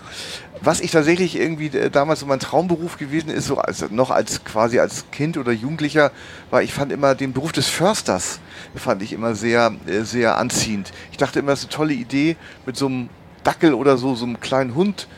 [0.63, 4.45] Was ich tatsächlich irgendwie äh, damals so mein Traumberuf gewesen ist, so als, noch als
[4.45, 6.13] quasi als Kind oder Jugendlicher,
[6.51, 8.41] war ich fand immer den Beruf des Försters,
[8.77, 10.93] fand ich immer sehr, äh, sehr anziehend.
[11.11, 13.09] Ich dachte immer, das ist eine tolle Idee, mit so einem
[13.43, 15.09] Dackel oder so, so einem kleinen Hund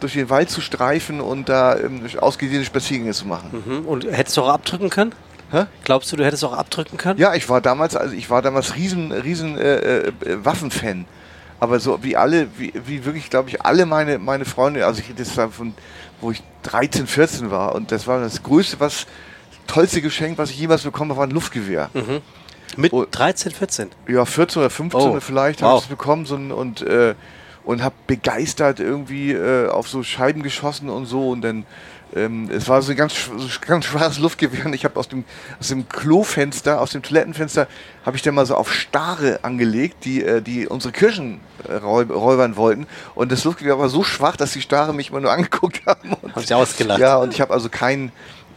[0.00, 3.64] durch den Wald zu streifen und da ähm, ausgedehnte Spaziergänge zu machen.
[3.66, 3.86] Mhm.
[3.86, 5.12] Und hättest du auch abdrücken können?
[5.50, 5.66] Hä?
[5.84, 7.18] Glaubst du, du hättest auch abdrücken können?
[7.18, 10.12] Ja, ich war damals, also ich war damals riesen, riesen äh, äh,
[10.44, 11.06] Waffenfan.
[11.60, 15.08] Aber so wie alle, wie, wie wirklich, glaube ich, alle meine, meine Freunde, also ich
[15.08, 15.74] rede jetzt von,
[16.20, 19.06] wo ich 13, 14 war und das war das größte, was,
[19.68, 21.90] tollste Geschenk, was ich jemals bekommen habe, war ein Luftgewehr.
[21.94, 22.20] Mhm.
[22.76, 23.90] Mit und, 13, 14?
[24.08, 25.20] Ja, 14 oder 15 oh.
[25.20, 25.68] vielleicht wow.
[25.68, 27.14] habe ich es bekommen so und, äh,
[27.64, 31.64] und habe begeistert irgendwie äh, auf so Scheiben geschossen und so und dann
[32.14, 33.14] ähm, es war so ein ganz,
[33.60, 35.24] ganz schwaches Luftgewehr und ich habe aus dem,
[35.60, 37.68] aus dem Klofenster, aus dem Toilettenfenster,
[38.04, 42.56] habe ich dann mal so auf Stare angelegt, die, äh, die unsere Kirchen äh, räubern
[42.56, 42.86] wollten.
[43.14, 46.14] Und das Luftgewehr war so schwach, dass die Stare mich immer nur angeguckt haben.
[46.22, 47.00] Und, haben sie ausgelacht.
[47.00, 48.10] Ja, und ich habe also kein,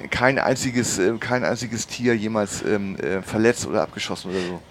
[0.09, 4.61] kein, einziges, äh, kein einziges Tier jemals ähm, äh, verletzt oder abgeschossen oder so.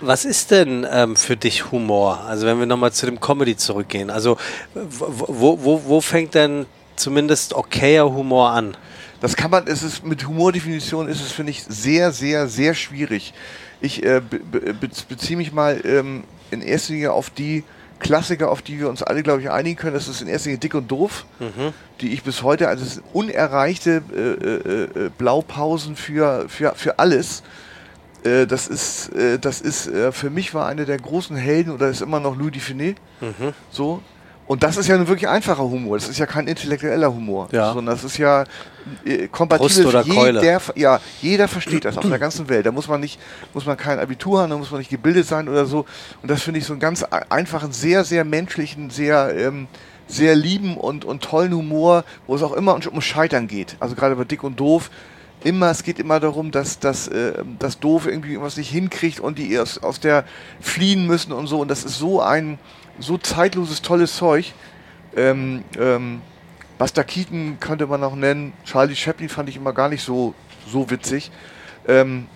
[0.00, 2.20] Was ist denn ähm, für dich Humor?
[2.26, 4.10] Also wenn wir nochmal zu dem Comedy zurückgehen.
[4.10, 4.38] Also
[4.74, 6.66] wo, wo, wo fängt denn
[6.96, 8.76] zumindest okayer Humor an.
[9.20, 13.32] Das kann man, es ist mit Humordefinition ist es, finde ich, sehr, sehr, sehr schwierig.
[13.80, 14.74] Ich äh, be be
[15.08, 17.64] beziehe mich mal ähm, in erster Linie auf die
[17.98, 19.94] Klassiker, auf die wir uns alle, glaube ich, einigen können.
[19.94, 21.72] Das ist in erster Linie Dick und Doof, mhm.
[22.00, 27.42] die ich bis heute, also es unerreichte äh, äh, äh, Blaupausen für, für, für alles.
[28.22, 32.02] Äh, das ist, äh, das ist für mich war eine der großen Helden oder ist
[32.02, 32.96] immer noch Louis Dufiné.
[33.20, 33.54] Mhm.
[33.70, 34.02] So,
[34.46, 35.98] und das ist ja ein wirklich einfacher Humor.
[35.98, 37.72] Das ist ja kein intellektueller Humor, ja.
[37.72, 38.44] sondern das ist ja
[39.04, 39.86] äh, kompatibel.
[39.86, 42.64] oder jeder, ja, jeder versteht das auf der ganzen Welt.
[42.64, 43.18] Da muss man nicht,
[43.54, 45.84] muss man kein Abitur haben, da muss man nicht gebildet sein oder so.
[46.22, 49.66] Und das finde ich so einen ganz einfachen, sehr, sehr menschlichen, sehr, ähm,
[50.06, 53.76] sehr lieben und, und tollen Humor, wo es auch immer um Scheitern geht.
[53.80, 54.90] Also gerade bei Dick und Doof
[55.42, 59.38] immer, es geht immer darum, dass, dass äh, das Doof irgendwie irgendwas nicht hinkriegt und
[59.38, 60.24] die aus, aus der
[60.60, 61.60] fliehen müssen und so.
[61.60, 62.58] Und das ist so ein,
[62.98, 64.54] so zeitloses, tolles Zeug.
[65.16, 66.20] Ähm, ähm,
[66.78, 68.52] Buster Keaton könnte man noch nennen.
[68.64, 70.34] Charlie Chaplin fand ich immer gar nicht so,
[70.70, 71.30] so witzig.
[71.88, 72.26] Ähm,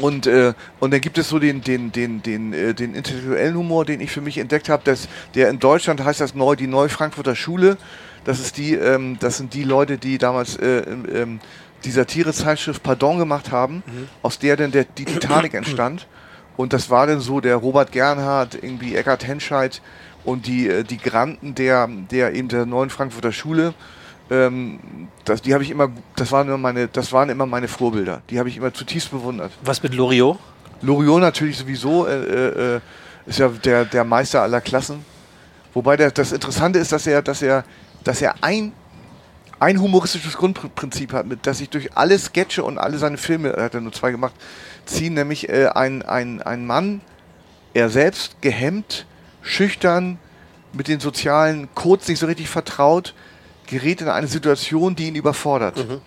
[0.00, 3.84] und, äh, und dann gibt es so den, den, den, den, äh, den intellektuellen Humor,
[3.84, 4.96] den ich für mich entdeckt habe.
[5.34, 7.76] Der in Deutschland heißt das neu die Neu-Frankfurter Schule.
[8.24, 11.40] Das, ist die, ähm, das sind die Leute, die damals äh, ähm,
[11.84, 14.08] die Satirezeitschrift Pardon gemacht haben, mhm.
[14.22, 16.06] aus der dann der, die Titanic entstand.
[16.56, 19.80] Und das war dann so der Robert Gernhardt, irgendwie Eckhard Henscheid
[20.24, 23.74] und die, äh, die Granten der, der eben der neuen Frankfurter Schule.
[24.30, 24.78] Ähm,
[25.24, 28.22] das, die habe ich immer, das waren immer meine, das waren immer meine Vorbilder.
[28.30, 29.52] Die habe ich immer zutiefst bewundert.
[29.62, 30.38] Was mit Loriot?
[30.82, 32.80] Loriot natürlich sowieso äh, äh, äh,
[33.26, 35.04] ist ja der, der Meister aller Klassen.
[35.74, 37.64] Wobei der, das Interessante ist, dass er, dass er,
[38.04, 38.72] dass er ein,
[39.58, 43.64] ein humoristisches Grundprinzip hat, mit, dass sich durch alle Sketche und alle seine Filme, er
[43.64, 44.34] hat ja nur zwei gemacht,
[44.90, 47.00] ziehen, nämlich äh, ein, ein, ein Mann,
[47.72, 49.06] er selbst gehemmt,
[49.42, 50.18] schüchtern,
[50.72, 53.14] mit den sozialen Codes nicht so richtig vertraut,
[53.66, 55.76] gerät in eine Situation, die ihn überfordert.
[55.78, 56.00] Mhm.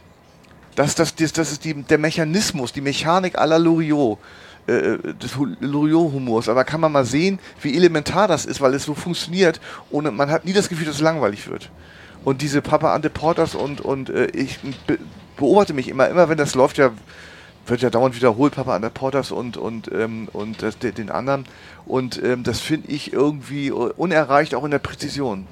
[0.76, 4.20] Das, das, das, das ist die, der Mechanismus, die Mechanik aller Loriot,
[4.68, 6.50] äh, des Hu- Loriot-Humors.
[6.50, 9.60] Aber kann man mal sehen, wie elementar das ist, weil es so funktioniert
[9.92, 11.70] und man hat nie das Gefühl, dass es langweilig wird.
[12.24, 14.98] Und diese Papa Ante Porters und, und äh, ich be
[15.36, 16.92] beobachte mich immer, immer wenn das läuft, ja,
[17.68, 21.46] wird ja dauernd wiederholt, Papa Ante Porters und, und, ähm, und das, de- den anderen.
[21.86, 25.48] Und ähm, das finde ich irgendwie unerreicht, auch in der Präzision.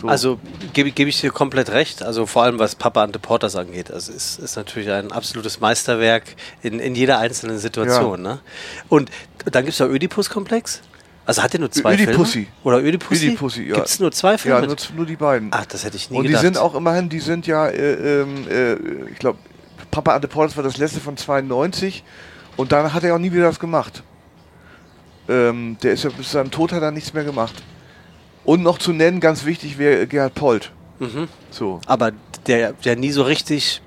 [0.00, 0.08] So.
[0.08, 0.38] Also
[0.72, 2.02] gebe gebe ich dir komplett recht.
[2.02, 3.90] Also vor allem was Papa Ante Porters angeht.
[3.90, 6.24] Also es ist natürlich ein absolutes Meisterwerk
[6.62, 8.22] in, in jeder einzelnen Situation.
[8.22, 8.40] Ne?
[8.88, 9.10] Und
[9.44, 10.80] dann gibt es ja Ödipus-Komplex.
[11.24, 12.32] Also hat er nur zwei Ödipussi.
[12.32, 12.46] Filme?
[12.64, 13.26] Oder Ödipussi?
[13.28, 13.74] Ödipussi, ja.
[13.76, 14.60] Gibt es nur zwei Filme?
[14.60, 15.48] ja, nur, nur die beiden.
[15.52, 16.42] Ach, das hätte ich nie Und die gedacht.
[16.42, 18.72] sind auch immerhin, die sind ja, äh, ähm, äh,
[19.12, 19.38] ich glaube,
[19.92, 22.02] Papa Ante Porters war das letzte von 92
[22.56, 24.02] und dann hat er auch nie wieder das gemacht.
[25.28, 27.62] Ähm, der ist ja bis zu seinem Tod hat er nichts mehr gemacht.
[28.44, 30.72] Und noch zu nennen, ganz wichtig, wäre Gerhard Polt.
[30.98, 31.28] Mhm.
[31.50, 31.80] So.
[31.86, 32.10] Aber
[32.46, 33.82] der, der nie so richtig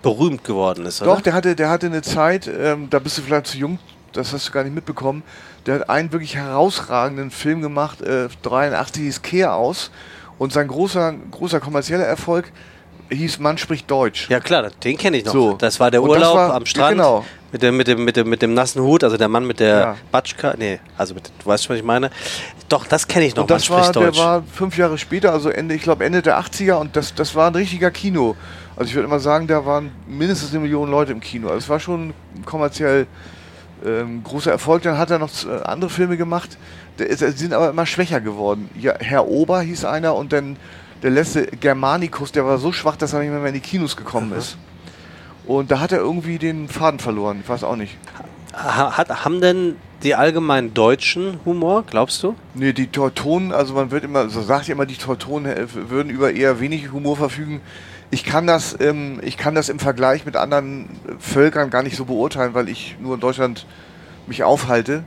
[0.00, 1.16] berühmt geworden ist, oder?
[1.16, 3.78] Doch, der hatte, der hatte eine Zeit, ähm, da bist du vielleicht zu jung,
[4.12, 5.24] das hast du gar nicht mitbekommen.
[5.66, 9.90] Der hat einen wirklich herausragenden Film gemacht, äh, 83 hieß Kehr aus.
[10.38, 12.52] Und sein großer, großer kommerzieller Erfolg
[13.10, 14.28] hieß Mann spricht Deutsch.
[14.28, 15.32] Ja klar, den kenne ich noch.
[15.32, 15.52] So.
[15.54, 17.24] Das war der Und Urlaub war- am Strand genau.
[17.52, 19.78] mit, dem, mit, dem, mit, dem, mit dem nassen Hut, also der Mann mit der
[19.80, 19.96] Ja.
[20.12, 20.54] Batschka.
[20.58, 22.10] Nee, also mit, du weißt schon, was ich meine.
[22.68, 23.42] Doch, das kenne ich noch.
[23.44, 24.18] Und das Man war, der Deutsch.
[24.18, 27.48] war fünf Jahre später, also Ende, ich glaube Ende der 80er und das, das war
[27.48, 28.36] ein richtiger Kino.
[28.76, 31.48] Also ich würde immer sagen, da waren mindestens eine Million Leute im Kino.
[31.48, 32.12] Also es war schon
[32.44, 33.06] kommerziell
[33.84, 34.82] ähm, großer Erfolg.
[34.82, 36.58] Dann hat er noch äh, andere Filme gemacht,
[36.98, 38.68] die sind aber immer schwächer geworden.
[38.78, 40.56] Ja, Herr Ober hieß einer und dann
[41.02, 44.32] der letzte Germanicus, der war so schwach, dass er nicht mehr in die Kinos gekommen
[44.32, 44.56] ist.
[45.46, 47.40] Und da hat er irgendwie den Faden verloren.
[47.42, 47.96] Ich weiß auch nicht.
[48.52, 52.34] Ha, hat, haben denn die allgemein Deutschen Humor, glaubst du?
[52.54, 56.10] Nee, die Teutonen, also man wird immer, so sagt ja immer, die Teutonen äh, würden
[56.10, 57.60] über eher wenig Humor verfügen.
[58.10, 61.96] Ich kann das, ähm, ich kann das im Vergleich mit anderen äh, Völkern gar nicht
[61.96, 63.66] so beurteilen, weil ich nur in Deutschland
[64.26, 65.02] mich aufhalte.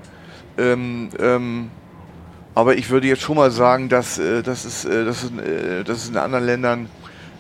[0.58, 1.72] Ähm, ähm,
[2.56, 5.84] aber ich würde jetzt schon mal sagen, dass, äh, dass, es, äh, dass, es, äh,
[5.84, 6.90] dass es in anderen Ländern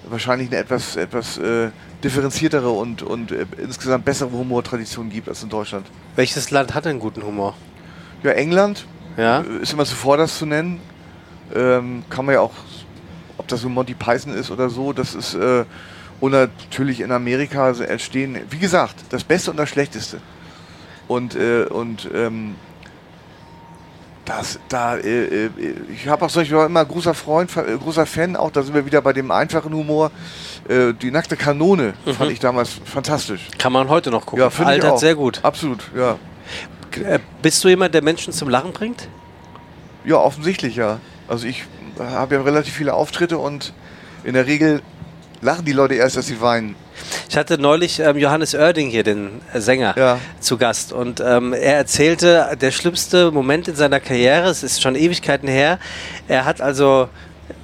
[0.09, 1.70] wahrscheinlich eine etwas, etwas äh,
[2.03, 5.86] differenziertere und, und äh, insgesamt bessere Humortradition gibt als in Deutschland.
[6.16, 7.55] Welches Land hat denn guten Humor?
[8.24, 8.86] Ja, England,
[9.18, 9.39] Ja?
[9.62, 10.80] ist immer zuvor das zu nennen.
[11.53, 12.53] Ähm, kann man ja auch,
[13.38, 15.66] ob das so Monty Python ist oder so, das ist, äh,
[16.22, 20.20] und natürlich in Amerika so entstehen, wie gesagt, das Beste und das Schlechteste.
[21.07, 22.55] Und, äh, und ähm,
[24.38, 25.49] das, da, äh, äh,
[25.93, 29.01] ich habe auch solche immer großer Freund, äh, großer Fan, auch da sind wir wieder
[29.01, 30.11] bei dem einfachen Humor.
[30.69, 33.47] Äh, die nackte Kanone fand ich damals fantastisch.
[33.57, 34.49] Kann man heute noch gucken.
[34.49, 35.39] Ja, Altert sehr gut.
[35.43, 36.17] Absolut, ja.
[37.03, 39.09] Äh, Bist du jemand, der Menschen zum Lachen bringt?
[40.05, 40.99] Ja, offensichtlich ja.
[41.27, 41.65] Also ich
[41.99, 43.73] habe ja relativ viele Auftritte und
[44.23, 44.82] in der Regel
[45.41, 46.75] lachen die Leute erst, dass sie weinen.
[47.30, 50.20] Ich hatte neulich ähm, Johannes Oerding hier, den Sänger, Ja.
[50.39, 50.93] zu Gast.
[50.93, 55.80] Und ähm, er erzählte, der schlimmste Moment in seiner Karriere, es ist schon Ewigkeiten her,
[56.28, 57.10] er hat also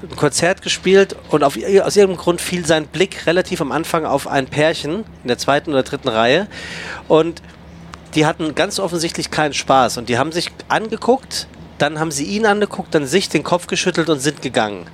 [0.03, 4.27] ein Konzert gespielt und auf, aus irgendeinem Grund fiel sein Blick relativ am Anfang auf
[4.27, 6.47] ein Pärchen in der zweiten oder dritten Reihe.
[7.07, 7.41] Und
[8.15, 9.97] die hatten ganz offensichtlich keinen Spaß.
[9.97, 14.09] Und die haben sich angeguckt, dann haben sie ihn angeguckt, dann sich den Kopf geschüttelt
[14.09, 14.87] und sind gegangen.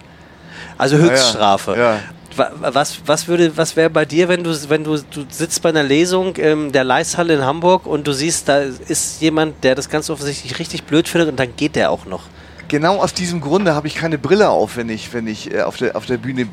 [0.77, 1.75] Also Höchststrafe.
[1.77, 1.93] Ja.
[1.95, 1.99] Wa-
[2.35, 5.83] Was, was, würde, was wäre bei dir, wenn du, wenn du, du sitzt bei einer
[5.83, 10.09] Lesung in der Leishalle in Hamburg und du siehst, da ist jemand, der das ganz
[10.09, 12.23] offensichtlich richtig blöd findet und dann geht der auch noch.
[12.69, 15.77] Genau aus diesem Grunde habe ich keine Brille auf, wenn ich, wenn ich äh, auf,
[15.77, 16.47] der, auf der Bühne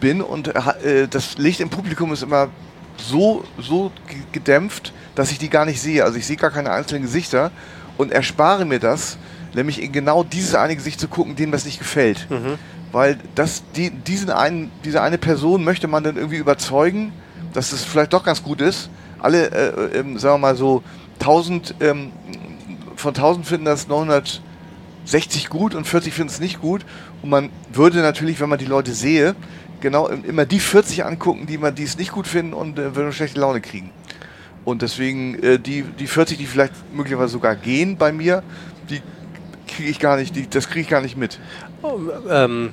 [0.00, 0.20] bin.
[0.20, 2.48] Und äh, das Licht im Publikum ist immer
[2.96, 6.04] so, so ge- gedämpft, dass ich die gar nicht sehe.
[6.04, 7.50] Also ich sehe gar keine einzelnen Gesichter
[7.96, 9.18] und erspare mir das,
[9.54, 12.26] nämlich in genau dieses eine Gesicht zu gucken, dem das nicht gefällt.
[12.92, 17.12] Weil das, die, diesen einen, diese eine Person möchte man dann irgendwie überzeugen,
[17.54, 18.90] dass es vielleicht doch ganz gut ist.
[19.18, 20.82] Alle, äh, ähm, sagen wir mal so,
[21.20, 22.12] 1000, ähm,
[22.96, 26.84] von 1000 finden das 960 gut und 40 finden es nicht gut.
[27.22, 29.34] Und man würde natürlich, wenn man die Leute sehe,
[29.80, 32.94] genau im- immer die 40 angucken, die man die es nicht gut finden und äh,
[32.94, 33.90] würden schlechte Laune kriegen.
[34.64, 38.42] Und deswegen äh, die, die 40, die vielleicht möglicherweise sogar gehen bei mir,
[38.90, 39.00] die
[39.76, 41.38] kriege ich gar nicht, die, das kriege ich gar nicht mit.
[42.28, 42.70] Ähm,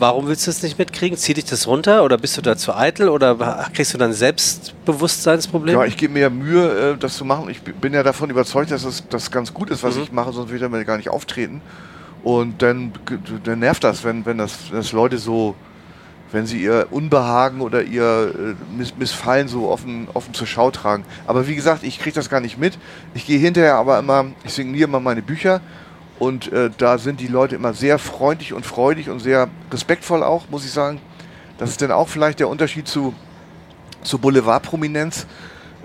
[0.00, 1.18] Warum willst du es nicht mitkriegen?
[1.18, 5.78] Zieht dich das runter oder bist du da zu eitel oder kriegst du dann Selbstbewusstseinsprobleme?
[5.78, 7.50] Ja, ich gebe mir Mühe, äh, das zu machen.
[7.50, 10.48] Ich bin ja davon überzeugt, dass das, das ganz gut ist, was ich mache, sonst
[10.48, 11.60] würde ich damit gar nicht auftreten.
[12.24, 12.92] Und dann,
[13.44, 15.54] dann nervt das, wenn, wenn das, dass Leute so,
[16.32, 21.04] wenn sie ihr Unbehagen oder ihr äh, Miss Missfallen so offen, offen zur Schau tragen.
[21.26, 22.78] Aber wie gesagt, ich kriege das gar nicht mit.
[23.14, 25.60] Ich gehe hinterher aber immer, ich signiere immer meine Bücher
[26.18, 30.48] und äh, da sind die Leute immer sehr freundlich und freudig und sehr respektvoll auch,
[30.50, 31.00] muss ich sagen.
[31.58, 33.14] Das ist dann auch vielleicht der Unterschied zu,
[34.02, 35.26] zu Boulevardprominenz.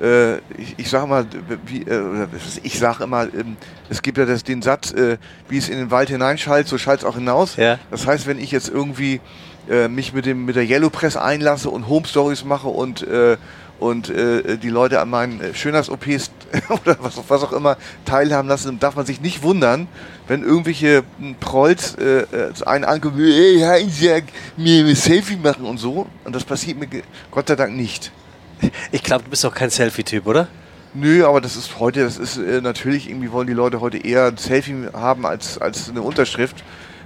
[0.02, 1.26] Äh, ich ich sage mal,
[1.66, 2.28] wie, äh,
[2.64, 3.56] ich sage immer, ähm,
[3.90, 4.94] es gibt ja das, den Satz,
[5.48, 7.56] wie es in den Wald hineinschallt, so schallt es auch hinaus.
[7.56, 7.80] Ja.
[7.92, 9.22] Das heißt, wenn ich jetzt irgendwie
[9.70, 13.38] äh, mich mit, dem, mit der Yellow Press einlasse und Home Stories mache und, äh,
[13.80, 16.32] und äh, die Leute an meinen äh, Schönheits-OPs
[16.70, 19.88] oder was, was auch immer teilhaben lassen, dann darf man sich nicht wundern,
[20.28, 24.02] wenn irgendwelche m, Prolls äh, äh, einen angucken, hey, Heinz,
[24.58, 26.08] mir ein Selfie machen und so.
[26.24, 26.88] Und das passiert mir
[27.32, 28.12] Gott sei Dank nicht.
[28.92, 30.48] Ich glaube, du bist doch kein Selfie-Typ, oder?
[30.94, 34.28] Nö, aber das ist heute, das ist äh, natürlich, irgendwie wollen die Leute heute eher
[34.28, 36.64] ein Selfie haben als, als eine Unterschrift.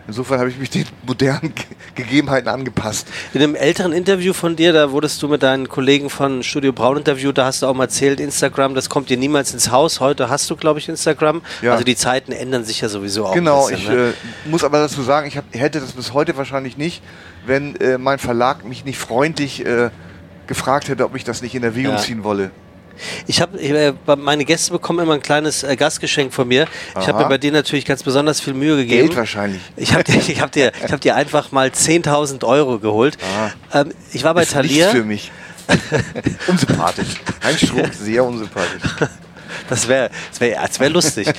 [0.09, 3.07] Insofern habe ich mich den modernen Ge Gegebenheiten angepasst.
[3.33, 6.97] In einem älteren Interview von dir, da wurdest du mit deinen Kollegen von Studio Braun
[6.97, 9.99] interviewt, da hast du auch mal erzählt, Instagram, das kommt dir niemals ins Haus.
[9.99, 11.41] Heute hast du, glaube ich, Instagram.
[11.61, 11.73] Ja.
[11.73, 13.95] Also die Zeiten ändern sich ja sowieso auch genau, ein ich bisschen.
[13.97, 14.09] ne?
[14.45, 17.03] äh, muss aber dazu sagen, ich hab, hätte das bis heute wahrscheinlich nicht,
[17.45, 19.89] wenn äh, mein Verlag mich nicht freundlich äh,
[20.47, 21.99] gefragt hätte, ob ich das nicht in Erwägung Ja.
[21.99, 22.51] ziehen wolle.
[23.27, 26.67] Ich habe, äh, meine Gäste bekommen immer ein kleines äh, Gastgeschenk von mir.
[26.99, 29.07] Ich habe mir bei dir natürlich ganz besonders viel Mühe gegeben.
[29.07, 29.61] Geld wahrscheinlich.
[29.77, 33.17] Ich habe dir, ich hab dir, ich hab dir einfach mal 10.000 Euro geholt.
[33.73, 34.89] Ähm, ich war bei Thalia.
[34.89, 35.31] für mich.
[36.47, 37.15] unsympathisch.
[37.43, 38.81] Heinz Strunk, sehr unsympathisch.
[39.69, 41.31] Das wäre das wär, das wär lustig.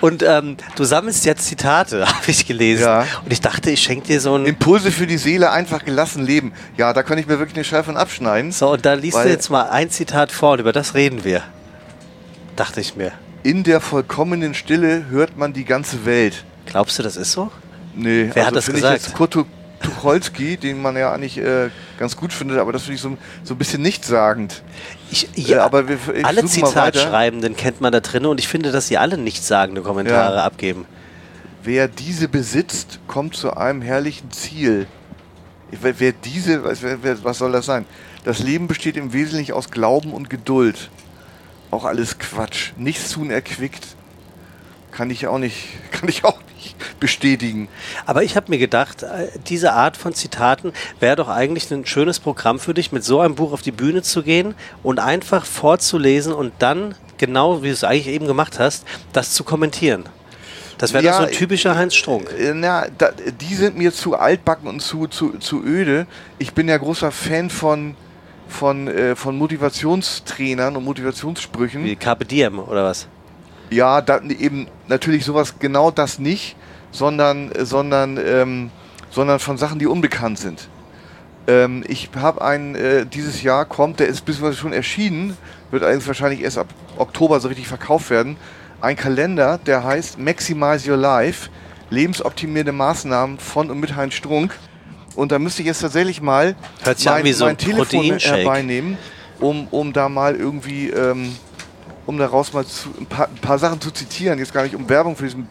[0.00, 2.82] Und ähm, du sammelst jetzt Zitate, habe ich gelesen.
[2.84, 3.06] Ja.
[3.24, 4.46] Und ich dachte, ich schenke dir so ein.
[4.46, 6.52] Impulse für die Seele, einfach gelassen leben.
[6.76, 8.52] Ja, da kann ich mir wirklich eine Scheibe von abschneiden.
[8.52, 11.42] So, und da liest du jetzt mal ein Zitat vor und über das reden wir.
[12.56, 13.12] Dachte ich mir.
[13.42, 16.44] In der vollkommenen Stille hört man die ganze Welt.
[16.66, 17.50] Glaubst du, das ist so?
[17.94, 18.98] Nee, Wer hat das gesagt?
[19.00, 19.44] Ich jetzt Kurt Tu-
[19.82, 21.68] Tucholsky, den man ja eigentlich äh,
[21.98, 24.62] ganz gut findet, aber das finde ich so, so ein bisschen nichtssagend.
[25.14, 26.44] Ich, Ja, aber wir, alle.
[26.44, 30.44] Zitatschreibenden kennt man da drin und ich finde, dass sie alle nichtssagende Kommentare Ja.
[30.44, 30.86] abgeben.
[31.62, 34.86] Wer diese besitzt, kommt zu einem herrlichen Ziel.
[35.70, 37.86] Wer, wer diese, was, wer, was soll das sein?
[38.24, 40.90] Das Leben besteht im Wesentlichen aus Glauben und Geduld.
[41.70, 42.72] Auch alles Quatsch.
[42.76, 43.86] Nichts tun erquickt.
[44.94, 47.68] Kann ich auch nicht, kann ich auch nicht bestätigen.
[48.06, 52.20] Aber ich habe mir gedacht, äh, diese Art von Zitaten wäre doch eigentlich ein schönes
[52.20, 56.32] Programm für dich, mit so einem Buch auf die Bühne zu gehen und einfach vorzulesen
[56.32, 60.04] und dann, genau wie du es eigentlich eben gemacht hast, das zu kommentieren.
[60.78, 62.30] Das wäre Ja, so ein typischer Heinz Strunk.
[62.38, 66.06] Äh, Na, da, die sind mir zu altbacken und zu, zu, zu öde.
[66.38, 67.96] Ich bin ja großer Fan von,
[68.48, 71.84] von, äh, von Motivationstrainern und Motivationssprüchen.
[71.84, 73.08] Wie Carpe Diem oder was?
[73.74, 76.56] Ja, da, eben natürlich sowas, genau das nicht,
[76.92, 78.70] sondern, sondern, ähm,
[79.10, 80.68] sondern von Sachen, die unbekannt sind.
[81.46, 85.36] Ähm, ich habe einen, äh, dieses Jahr kommt, der ist bisweilen schon erschienen,
[85.70, 88.36] wird allerdings wahrscheinlich erst ab Oktober so richtig verkauft werden,
[88.80, 91.50] ein Kalender, der heißt Maximize Your Life,
[91.90, 94.56] lebensoptimierende Maßnahmen von und mit Heinz Strunk.
[95.16, 96.54] Und da müsste ich jetzt tatsächlich mal
[96.84, 98.98] mein, so ein mein Telefon herbeinehmen,
[99.40, 101.36] um, um da mal irgendwie, ähm,
[102.06, 104.38] um daraus mal zu, ein, paar, ein paar Sachen zu zitieren.
[104.38, 105.48] Jetzt gar nicht, um Werbung für diesen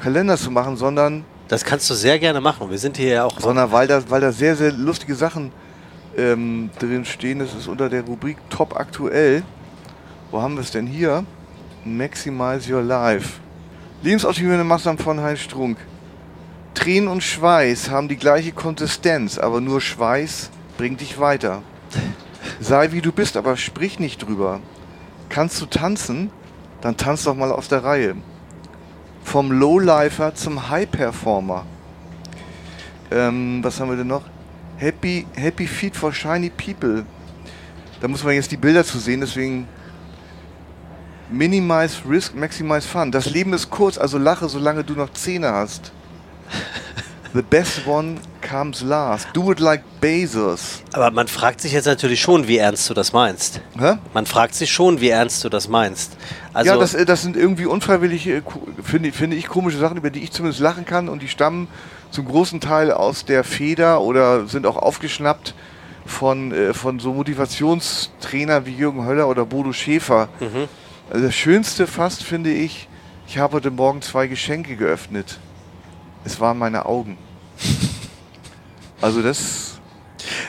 [0.00, 2.70] Kalender zu machen, sondern, Das kannst du sehr gerne machen.
[2.70, 3.38] Wir sind hier ja auch.
[3.40, 5.52] sondern weil, da, weil da sehr, sehr lustige Sachen
[6.16, 7.38] ähm, drin stehen.
[7.38, 9.42] Das ist unter der Rubrik Top aktuell.
[10.30, 11.24] Wo haben wir es denn hier?
[11.84, 13.40] Maximize Your Life.
[14.02, 15.78] Lebensoptimierende Maßnahmen von Heinz Strunk.
[16.74, 21.62] Tränen und Schweiß haben die gleiche Konsistenz, aber nur Schweiß bringt dich weiter.
[22.60, 24.60] Sei wie du bist, aber sprich nicht drüber.
[25.34, 26.30] Kannst du tanzen?
[26.80, 28.14] Dann tanz doch mal aus der Reihe.
[29.24, 31.66] Vom Lowlifer zum High-Performer.
[33.10, 34.22] Ähm, was haben wir denn noch?
[34.76, 37.04] Happy, happy Feet for Shiny People.
[38.00, 39.66] Da muss man jetzt die Bilder zu sehen, deswegen
[41.32, 43.10] Minimize Risk, Maximize Fun.
[43.10, 45.90] Das Leben ist kurz, also lache, solange du noch Zähne hast.
[47.34, 49.26] The best one comes last.
[49.32, 50.84] Do it like Bezos.
[50.92, 53.60] Aber man fragt sich jetzt natürlich schon, wie ernst du das meinst.
[53.76, 53.98] Hä?
[54.12, 56.16] Man fragt sich schon, wie ernst du das meinst.
[56.52, 58.42] Also, ja, das, äh, das sind irgendwie unfreiwillig, äh,
[58.84, 61.66] finde finde ich, komische Sachen, über die ich zumindest lachen kann und die stammen
[62.12, 65.54] zum großen Teil aus der Feder oder sind auch aufgeschnappt
[66.06, 70.28] von, äh, von so Motivationstrainern wie Jürgen Höller oder Bodo Schäfer.
[70.38, 70.68] Mhm.
[71.10, 72.86] Also das Schönste fast finde ich,
[73.26, 75.40] ich habe heute Morgen zwei Geschenke geöffnet.
[76.24, 77.18] Es waren meine Augen.
[79.00, 79.74] Also das,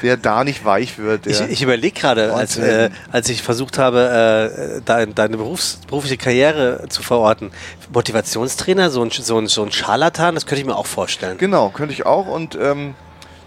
[0.01, 4.77] wer da nicht weich wird, Ich, ich überlege gerade, als, äh, als ich versucht habe,
[4.77, 7.51] äh, dein, deine Berufs-, berufliche Karriere zu verorten.
[7.93, 11.37] Motivationstrainer, so ein, so, ein, so ein Scharlatan, das könnte ich mir auch vorstellen.
[11.37, 12.95] Genau, könnte ich auch und ähm,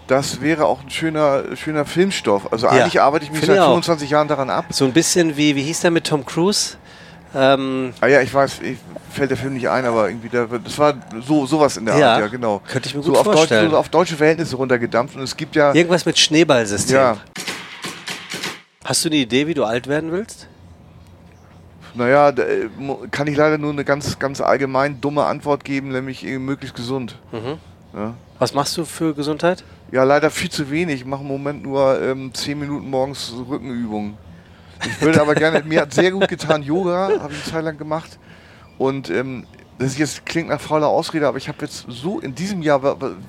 [0.09, 2.51] das wäre auch ein schöner, schöner Filmstoff.
[2.51, 3.67] Also eigentlich arbeite ich mich seit ich auch.
[3.67, 4.65] 25 Jahren daran ab.
[4.71, 6.77] So ein bisschen wie, wie hieß der mit Tom Cruise?
[7.35, 8.77] Ähm, Ah ja, ich weiß, ich,
[9.11, 12.11] fällt der Film nicht ein, aber irgendwie, wird- das war so sowas in der Ja,
[12.13, 12.61] Art, ja genau.
[12.67, 13.65] könnte ich mir so gut auf vorstellen.
[13.65, 16.95] Deutsch, so auf deutsche Verhältnisse runtergedampft und es gibt ja, irgendwas mit Schneeballsystem.
[16.95, 17.17] ja,
[18.83, 20.47] Hast du eine Idee, wie du alt werden willst?
[21.95, 22.69] naja, da, äh,
[23.11, 27.17] kann ich leider nur eine ganz, ganz allgemein dumme Antwort geben, nämlich äh, möglichst gesund.
[27.31, 27.57] Mhm.
[27.93, 28.13] Ja.
[28.37, 29.63] Was machst du für Gesundheit?
[29.91, 31.01] Ja, leider viel zu wenig.
[31.01, 34.17] Ich mache im Moment nur ähm, 10 Minuten morgens Rückenübungen.
[34.85, 37.77] Ich würde aber gerne, mir hat sehr gut getan Yoga, habe ich eine Zeit lang
[37.77, 38.17] gemacht.
[38.77, 39.45] Und ähm,
[39.79, 42.81] das jetzt klingt nach fauler Ausrede, aber ich habe jetzt so in diesem Jahr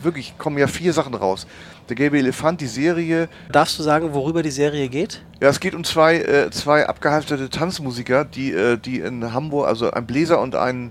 [0.02, 1.46] wirklich kommen ja vier Sachen raus.
[1.88, 3.28] Der gelbe Elefant, die Serie.
[3.50, 5.22] Darfst du sagen, worüber die Serie geht?
[5.40, 9.90] Ja, es geht um zwei, äh, zwei abgehalfterte Tanzmusiker, die, äh, die in Hamburg, also
[9.92, 10.90] ein Bläser und ein,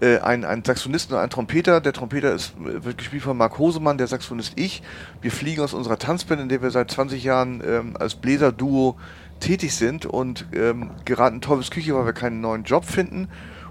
[0.00, 1.80] äh, ein, ein Saxonisten und ein Trompeter.
[1.80, 4.82] Der Trompeter ist, wird gespielt von Marc Hosemann, der Saxonist ich.
[5.22, 8.96] Wir fliegen aus unserer Tanzband, in der wir seit 20 Jahren ähm, als Bläser-Duo
[9.42, 13.28] tätig sind und ähm, geraten in Teufels Küche, weil wir keinen neuen Job finden.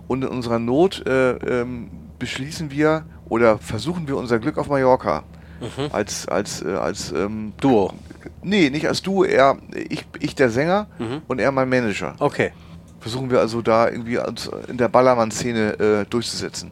[0.07, 5.23] Und in unserer Not äh, ähm, beschließen wir oder versuchen wir unser Glück auf Mallorca.
[5.91, 7.93] Als, als, äh, als ähm, Duo.
[8.41, 11.21] Nee, nicht als du, er, ich, ich der Sänger Mhm.
[11.27, 12.15] und er mein Manager.
[12.17, 12.51] Okay.
[12.99, 16.71] Versuchen wir also da irgendwie uns in der Ballermann-Szene äh, durchzusetzen.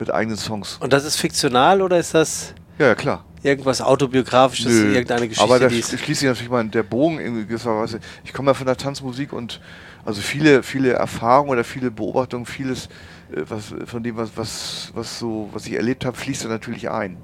[0.00, 0.78] Mit eigenen Songs.
[0.80, 3.24] Und das ist fiktional oder ist das Ja, ja, klar.
[3.42, 4.92] Irgendwas autobiografisches, Nö.
[4.92, 8.00] irgendeine Geschichte, Aber da schließt sich natürlich mal der Bogen in gewisser Weise.
[8.24, 9.60] Ich komme ja von der Tanzmusik und
[10.04, 12.86] also viele, viele Erfahrungen oder viele Beobachtungen, vieles
[13.32, 16.90] äh, was, von dem, was, was, was, so, was ich erlebt habe, fließt da natürlich
[16.90, 17.16] ein.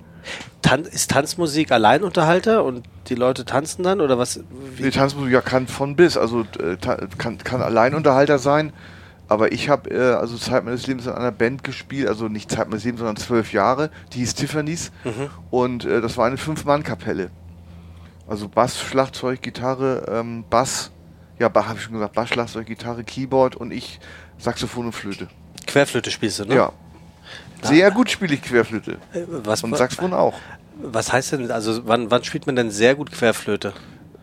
[0.62, 4.40] Tan ist Tanzmusik Alleinunterhalter und die Leute tanzen dann oder was?
[4.78, 6.76] Die Tanzmusik ja, kann von bis, also äh,
[7.18, 8.72] kann, kann Alleinunterhalter sein,
[9.28, 12.68] aber ich habe äh, also Zeit meines Lebens in einer Band gespielt, also nicht Zeit
[12.68, 15.30] meines Lebens, sondern zwölf Jahre, die hieß Tiffany's Mhm.
[15.50, 17.30] und äh, das war eine Fünf-Mann-Kapelle.
[18.26, 20.90] Also Bass, Schlagzeug, Gitarre, ähm, Bass,
[21.38, 24.00] ja, habe ich schon gesagt, Bass, Schlagzeug, Gitarre, Keyboard und ich
[24.38, 25.28] Saxophon und Flöte.
[25.66, 26.54] Querflöte spielst du, ne?
[26.54, 26.72] Ja.
[27.62, 30.34] Sehr gut spiele ich Querflöte Äh, Was, und Saxophon auch.
[30.82, 33.72] was heißt denn, also wann, wann spielt man denn sehr gut Querflöte?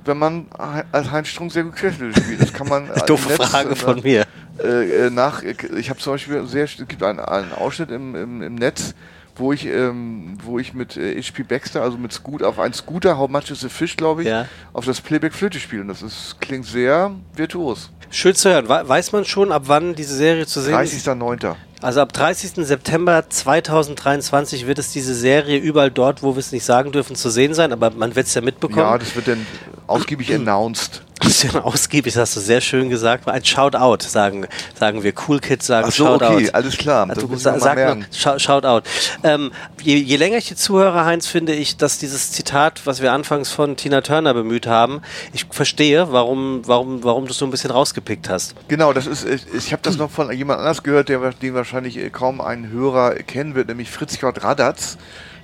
[0.03, 0.47] Wenn man
[0.91, 4.25] als Heinz Strunk sehr gut Querflöte spielt, das kann man Doofe Frage von mir.
[4.63, 8.41] Äh, äh, nach, ich habe zum Beispiel sehr, es gibt einen, einen Ausschnitt im, im,
[8.41, 8.93] im Netz,
[9.35, 13.17] wo ich, ähm, wo ich mit äh, HP Baxter, also mit Scoot, auf einen Scooter,
[13.17, 14.45] How Much is a Fish, glaube ich, Ja.
[14.73, 15.81] auf das Playback Flöte spiele.
[15.83, 17.89] Und das ist, klingt sehr virtuos.
[18.09, 18.67] Schön zu hören.
[18.67, 21.07] We- Weiß man schon, ab wann diese Serie zu sehen ist?
[21.07, 21.55] 30.09.
[21.81, 22.65] Also ab 30.
[22.67, 27.29] September 2023 wird es diese Serie überall dort, wo wir es nicht sagen dürfen, zu
[27.29, 28.81] sehen sein, aber man wird es ja mitbekommen.
[28.81, 29.45] Ja, das wird dann
[29.87, 31.01] ausgiebig announced.
[31.31, 33.25] Bisschen ausgiebig, das hast du sehr schön gesagt.
[33.29, 35.13] Ein Shoutout, sagen, sagen wir.
[35.27, 36.25] Cool Kids sagen Ach so, Shoutout.
[36.33, 37.07] okay, alles klar.
[37.09, 38.81] Ich sa sag mal, Shoutout.
[39.23, 39.51] Ähm,
[39.81, 43.49] je, je länger ich hier zuhöre, Heinz, finde ich, dass dieses Zitat, was wir anfangs
[43.49, 45.01] von Tina Turner bemüht haben,
[45.31, 48.55] ich verstehe, warum, warum, warum du es so ein bisschen rausgepickt hast.
[48.67, 51.97] Genau, das ist, ich, ich habe das noch von jemand anders gehört, der, den wahrscheinlich
[51.97, 54.43] äh, kaum ein Hörer kennen wird, nämlich Fritz J.
[54.43, 54.97] Radatz.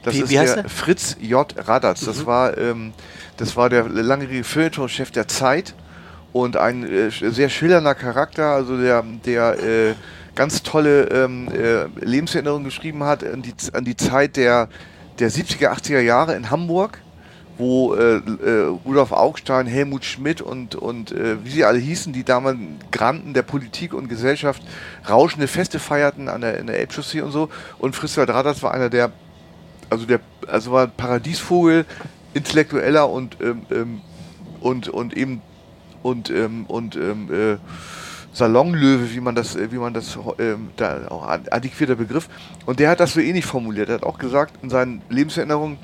[0.08, 0.70] Das Wie- ist wie heißt der er?
[0.70, 1.54] Fritz J.
[1.68, 2.06] Radatz.
[2.06, 2.94] Das war, ähm,
[3.36, 5.76] das war der langjährige Feuilleton-Chef der Zeit
[6.32, 9.96] und ein äh, sehr schillernder Charakter, also der, der äh,
[10.34, 14.70] ganz tolle ähm, äh, Lebenserinnerungen geschrieben hat an die, an die Zeit der,
[15.20, 17.00] der 70er, 80er Jahre in Hamburg
[17.58, 22.24] wo äh, äh, Rudolf Augstein, Helmut Schmidt und, und äh, wie sie alle hießen, die
[22.24, 22.60] damals
[22.92, 24.62] Granten der Politik und Gesellschaft
[25.10, 27.50] rauschende Feste feierten an der, in der Elbchaussee und so.
[27.80, 29.12] Und Fritz Radatz war einer der,
[29.90, 31.86] also der, also war ein Paradiesvogel,
[32.34, 34.02] intellektueller und, ähm, ähm,
[34.62, 35.42] und, und eben
[36.04, 37.58] und, ähm, und ähm, äh,
[38.34, 42.30] Salonlöwe, wie man das, äh, wie man das ähm, da auch ad- adäquierter Begriff.
[42.66, 43.90] Und der hat das so ähnlich formuliert.
[43.90, 45.78] Er hat auch gesagt in seinen Lebenserinnerungen,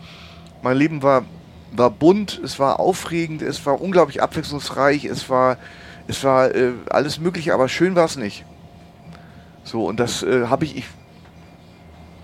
[0.61, 1.25] mein Leben war,
[1.71, 5.57] war bunt, es war aufregend, es war unglaublich abwechslungsreich, es war,
[6.07, 8.45] es war äh, alles Mögliche, aber schön war es nicht.
[9.63, 10.85] So, und das äh, habe ich, ich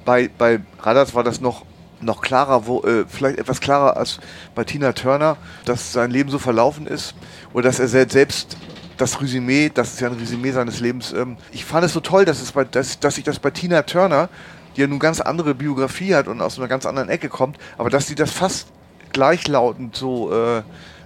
[0.06, 1.66] bei, bei Radatz war das noch,
[2.02, 4.20] noch klarer, wo, äh, vielleicht etwas klarer als
[4.56, 7.14] bei Tina Turner, dass sein Leben so verlaufen ist
[7.54, 8.58] oder dass er sel- selbst
[8.98, 12.26] das Resümee, das ist ja ein Resümee seines Lebens, ähm, ich fand es so toll,
[12.26, 14.30] dass, es bei, dass, dass ich das bei Tina Turner,
[14.76, 17.90] die ja nun ganz andere Biografie hat und aus einer ganz anderen Ecke kommt, aber
[17.90, 18.68] dass sie das fast
[19.14, 20.62] gleichlautend so, äh,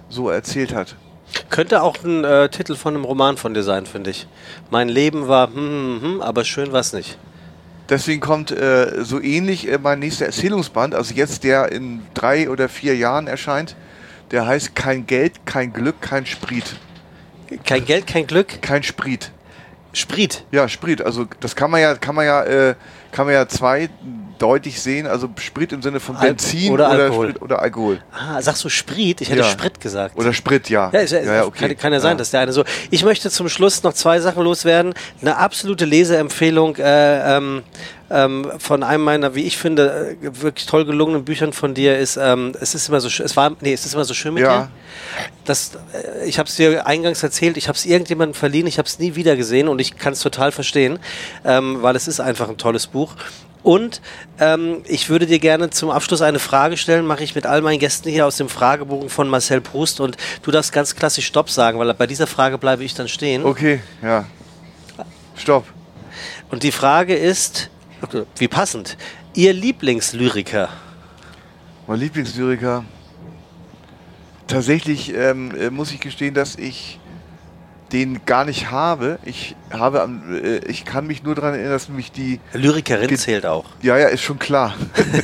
[0.08, 0.96] so erzählt hat.
[1.50, 4.26] Könnte auch ein äh, Titel von einem Roman von dir sein, finde ich.
[4.70, 7.18] Mein Leben war, hm, hm, hm, aber schön war es nicht.
[7.88, 12.68] Deswegen kommt äh, so ähnlich äh, mein nächster Erzählungsband, also jetzt der in drei oder
[12.68, 13.76] vier Jahren erscheint.
[14.30, 16.76] Der heißt Kein Geld, kein Glück, kein Sprit.
[17.64, 18.62] Kein Geld, kein Glück.
[18.62, 19.30] Kein Sprit.
[19.92, 20.44] Sprit.
[20.50, 21.02] Ja, Sprit.
[21.02, 22.74] Also das kann man ja, kann man ja, äh,
[23.12, 23.46] kann man ja
[24.38, 25.06] zweideutig sehen.
[25.06, 27.28] Also Sprit im Sinne von Benzin oder oder, Alkohol.
[27.28, 28.02] Sprit oder Alkohol.
[28.12, 29.20] Ah, sagst du Sprit?
[29.20, 29.44] Ich hätte Ja.
[29.48, 30.16] Sprit gesagt.
[30.16, 30.90] Oder Sprit, ja.
[30.92, 32.64] Ja, ist ja, kann, kann ja sein, dass der eine so.
[32.90, 34.94] Ich möchte zum Schluss noch zwei Sachen loswerden.
[35.20, 37.62] Eine absolute Leseempfehlung äh, ähm,
[38.10, 42.16] ähm, von einem meiner, wie ich finde, äh, wirklich toll gelungenen Büchern von dir ist.
[42.16, 44.42] Ähm, es ist immer so, sch- es war, nee, es ist immer so schön mit
[44.44, 44.64] Ja.
[44.64, 44.68] dir.
[45.44, 47.56] Das, äh, ich habe es dir eingangs erzählt.
[47.56, 48.66] Ich habe es irgendjemandem verliehen.
[48.66, 50.98] Ich habe es nie wieder gesehen und ich kann es total verstehen,
[51.44, 53.14] ähm, weil es ist einfach ein tolles Buch.
[53.62, 54.02] Und
[54.40, 57.78] ähm, ich würde dir gerne zum Abschluss eine Frage stellen, mache ich mit all meinen
[57.78, 61.78] Gästen hier aus dem Fragebogen von Marcel Proust und du darfst ganz klassisch Stopp sagen,
[61.78, 63.42] weil bei dieser Frage bleibe ich dann stehen.
[63.42, 64.26] Okay, ja.
[65.34, 65.64] Stopp.
[66.50, 67.70] Und die Frage ist,
[68.36, 68.96] wie passend,
[69.34, 70.68] Ihr Lieblingslyriker?
[71.86, 72.84] Mein Lieblingslyriker.
[74.46, 76.98] Tatsächlich ähm, äh, muss ich gestehen, dass ich
[77.92, 79.18] den gar nicht habe.
[79.24, 83.16] Ich habe, am, äh, ich kann mich nur daran erinnern, dass mich die Lyrikerin Ge-
[83.16, 83.64] zählt auch.
[83.82, 84.74] Ja, ja, ist schon klar.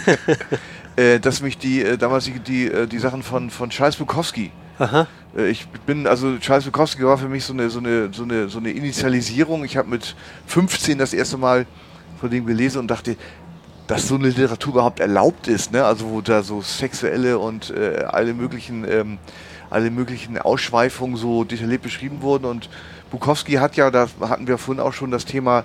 [0.96, 4.50] äh, dass mich die, äh, damals die, die, äh, die Sachen von, von Charles Bukowski,
[4.78, 5.06] Aha.
[5.36, 8.48] äh, ich bin, also Charles Bukowski war für mich so eine, so eine, so eine,
[8.48, 9.64] so eine Initialisierung.
[9.64, 10.14] Ich habe mit
[10.46, 11.66] 15 das erste Mal
[12.20, 13.16] von dem gelesen und dachte,
[13.86, 15.84] dass so eine Literatur überhaupt erlaubt ist, ne?
[15.84, 19.18] Also wo da so sexuelle und äh, alle möglichen, ähm,
[19.68, 22.44] alle möglichen Ausschweifungen so detailliert beschrieben wurden.
[22.44, 22.68] Und
[23.10, 25.64] Bukowski hat ja, da hatten wir vorhin auch schon das Thema,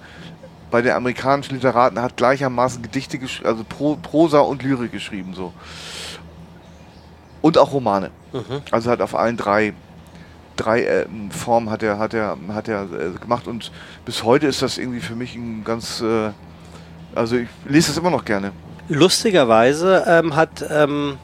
[0.72, 5.53] bei den amerikanischen Literaten hat gleichermaßen Gedichte, gesch- also Pro, Prosa und Lyrik geschrieben so.
[7.41, 8.10] Und auch Romane.
[8.72, 9.74] Also hat auf allen drei,
[10.56, 13.72] drei ähm, Formen hat er, hat er, hat er äh, gemacht und
[14.06, 16.32] bis heute ist das irgendwie für mich ein ganz, äh,
[17.14, 18.51] also ich lese das immer noch gerne.
[18.88, 21.18] Lustigerweise ähm, hat, ähm,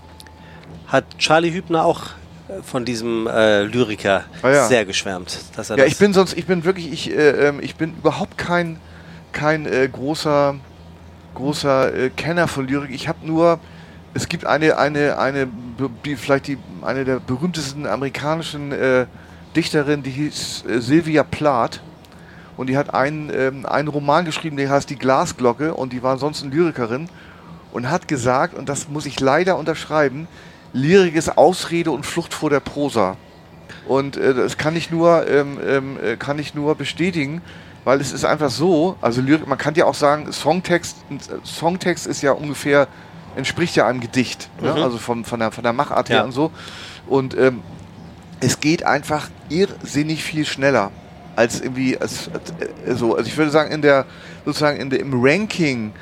[0.87, 2.01] hat Charlie Hübner auch
[2.47, 4.65] äh, von diesem äh, Lyriker Ah ja.
[4.67, 5.39] sehr geschwärmt.
[5.55, 8.37] Dass er Ja, ich bin sonst, ich bin wirklich, ich, äh, ähm, ich bin überhaupt
[8.37, 8.79] kein,
[9.31, 10.55] kein äh, großer,
[11.35, 12.91] großer äh, Kenner von Lyrik.
[12.91, 13.59] Ich habe nur,
[14.13, 15.47] es gibt eine, eine, eine,
[16.05, 19.05] die, vielleicht die, eine der berühmtesten amerikanischen äh,
[19.55, 21.81] Dichterinnen, die hieß äh, Sylvia Plath.
[22.57, 26.13] Und die hat einen, ähm, einen Roman geschrieben, der heißt Die Glasglocke und die war
[26.13, 27.09] ansonsten Lyrikerin
[27.71, 30.27] und hat gesagt, und das muss ich leider unterschreiben,
[30.73, 33.17] Lyrik ist Ausrede und Flucht vor der Prosa.
[33.87, 37.41] Und äh, das kann ich nur, ähm, ähm, äh, kann ich nur bestätigen,
[37.83, 42.07] weil es ist einfach so, also Lyrik, man kann ja auch sagen, Songtext, äh, Songtext
[42.07, 42.87] ist ja ungefähr,
[43.35, 44.73] entspricht ja einem Gedicht, ne?
[44.73, 44.83] Mhm.
[44.83, 46.23] also von, von, der, von der Machart her Ja.
[46.23, 46.51] und so.
[47.07, 47.61] Und ähm,
[48.39, 50.91] es geht einfach irrsinnig viel schneller
[51.35, 54.05] als irgendwie, als, als, so, also ich würde sagen, in der,
[54.45, 55.93] sozusagen in der, im Ranking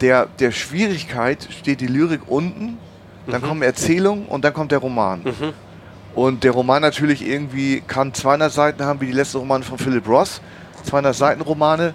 [0.00, 2.78] der, der Schwierigkeit steht die Lyrik unten,
[3.26, 5.22] dann kommen Erzählungen und dann kommt der Roman.
[6.14, 10.06] Und der Roman natürlich irgendwie kann 200 Seiten haben, wie die letzten Romane von Philip
[10.06, 10.40] Ross.
[10.84, 11.94] 200 Seiten Romane.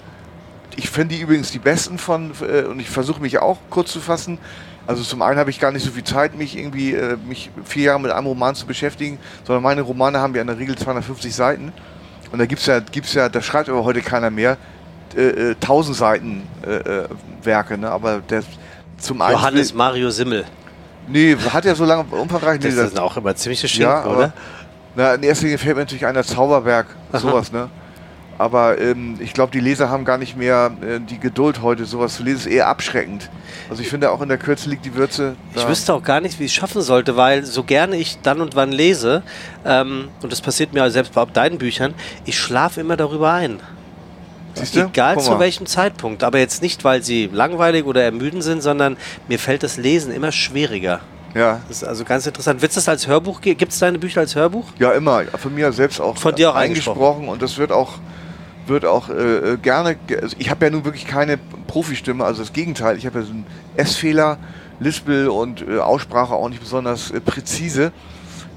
[0.75, 3.99] Ich finde die übrigens die besten von, äh, und ich versuche mich auch kurz zu
[4.01, 4.39] fassen.
[4.89, 7.83] Also zum einen habe ich gar nicht so viel Zeit, mich irgendwie, äh, mich vier
[7.83, 11.35] Jahre mit einem Roman zu beschäftigen, sondern meine Romane haben ja in der Regel 250
[11.35, 11.71] Seiten.
[12.31, 14.57] Und da gibt's ja, gibt's ja, da schreibt aber heute keiner mehr,
[15.15, 17.07] äh, äh, 1000 Seiten äh, äh,
[17.43, 17.91] Werke, ne?
[17.91, 18.41] Aber der
[18.97, 19.33] zum einen.
[19.33, 20.45] Johannes Mario Simmel.
[21.07, 22.59] Nee, hat ja so lange umfangreich.
[22.59, 24.33] Das nee, ist auch immer ziemlich Schinken, ja, aber, oder?
[24.95, 27.69] Na, in erster Linie fällt mir natürlich einer Zauberberg, sowas, ne?
[28.39, 32.15] Aber ähm, ich glaube, die Leser haben gar nicht mehr äh, die Geduld heute, sowas
[32.15, 32.39] zu lesen.
[32.39, 33.29] ist eher abschreckend.
[33.69, 35.35] Also ich finde auch in der Kürze liegt die Würze.
[35.53, 35.69] Ich da.
[35.69, 38.55] wüsste auch gar nicht, wie ich es schaffen sollte, weil so gerne ich dann und
[38.55, 39.23] wann lese,
[39.65, 41.93] ähm, und das passiert mir selbst bei deinen Büchern,
[42.25, 43.59] ich schlafe immer darüber ein.
[44.53, 44.85] Siehst du?
[44.85, 45.39] Egal zu mal.
[45.39, 46.23] welchem Zeitpunkt.
[46.23, 50.31] Aber jetzt nicht, weil sie langweilig oder ermüdend sind, sondern mir fällt das Lesen immer
[50.31, 51.01] schwieriger.
[51.35, 52.61] Ja, Das ist also ganz interessant.
[52.61, 53.41] Wird es das als Hörbuch?
[53.41, 54.65] Gibt es deine Bücher als Hörbuch?
[54.79, 55.23] ja, immer.
[55.37, 57.27] Von mir selbst auch, Von dir auch eingesprochen.
[57.27, 57.99] Und das wird auch,
[58.69, 59.95] wird auch äh, äh, gerne.
[59.95, 62.97] ge- Also ich habe ja nun wirklich keine Profistimme, also das Gegenteil.
[62.97, 63.45] Ich habe ja so einen
[63.75, 64.37] S-Fehler,
[64.79, 67.91] Lispel und äh, Aussprache auch nicht besonders äh, präzise.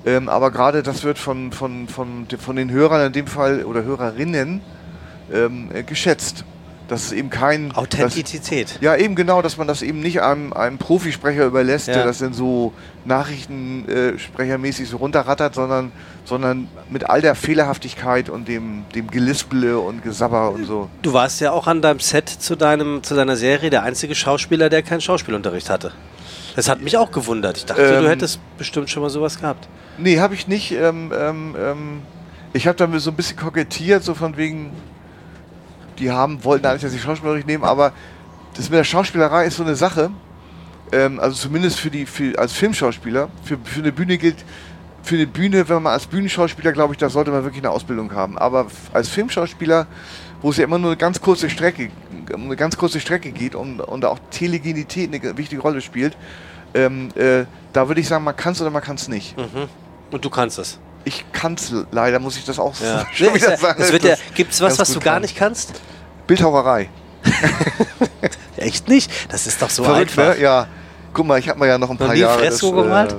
[0.04, 3.82] Ähm, aber gerade das wird von, von, von, von den Hörern in dem Fall oder
[3.84, 4.60] Hörerinnen
[5.32, 6.44] ähm, äh, geschätzt.
[6.92, 7.72] Das ist eben kein.
[7.72, 8.78] Authentizität.
[8.82, 11.94] ja, eben genau, dass man das eben nicht einem, einem Profisprecher überlässt, Ja.
[11.94, 12.72] der das dann so
[13.06, 15.92] Nachrichtensprechermäßig so runterrattert, sondern,
[16.24, 20.88] sondern mit all der Fehlerhaftigkeit und dem, dem Gelispele und Gesabber und so.
[21.02, 24.68] Du warst ja auch an deinem Set zu, deinem, zu deiner Serie der einzige Schauspieler,
[24.68, 25.92] der keinen Schauspielunterricht hatte.
[26.56, 27.56] Das hat mich auch gewundert.
[27.56, 29.68] Ich dachte, du Ähm, hättest bestimmt schon mal sowas gehabt.
[29.96, 30.72] Nee, habe ich nicht.
[30.72, 32.02] Ähm, ähm, ähm,
[32.52, 34.70] ich habe damit so ein bisschen kokettiert, so von wegen,
[36.02, 37.92] die haben, wollten eigentlich, dass ich Schauspielunterricht nehme, aber
[38.56, 40.10] das mit der Schauspielerei ist so eine Sache.
[40.92, 43.30] Ähm, also zumindest für die, für, als Filmschauspieler.
[43.44, 44.44] Für, für eine Bühne gilt,
[45.02, 48.12] für eine Bühne, wenn man als Bühnenschauspieler, glaube ich, da sollte man wirklich eine Ausbildung
[48.12, 48.36] haben.
[48.36, 49.86] Aber als Filmschauspieler,
[50.42, 51.90] wo es ja immer nur eine ganz kurze Strecke,
[52.32, 56.16] eine ganz kurze Strecke geht und, und auch Telegenität eine ge- wichtige Rolle spielt,
[56.74, 59.36] ähm, äh, da würde ich sagen, man kann es oder man kann es nicht.
[59.36, 59.68] Mhm.
[60.10, 60.78] Und du kannst es.
[61.04, 63.06] Ich kann es leider, muss ich das auch Ja.
[63.12, 63.82] schon wieder sagen.
[63.82, 65.22] es wird ja, dass Gibt es was, was du gar kann.
[65.22, 65.72] nicht kannst?
[66.26, 66.88] Bildhauerei.
[68.56, 69.10] Echt nicht?
[69.30, 70.36] Das ist doch so Verrückt, einfach.
[70.36, 70.42] ne?
[70.42, 70.66] Ja.
[71.12, 72.38] Guck mal, ich habe mal ja noch ein paar Jahre.
[72.38, 73.12] Fresko das, gemalt?
[73.12, 73.16] Äh,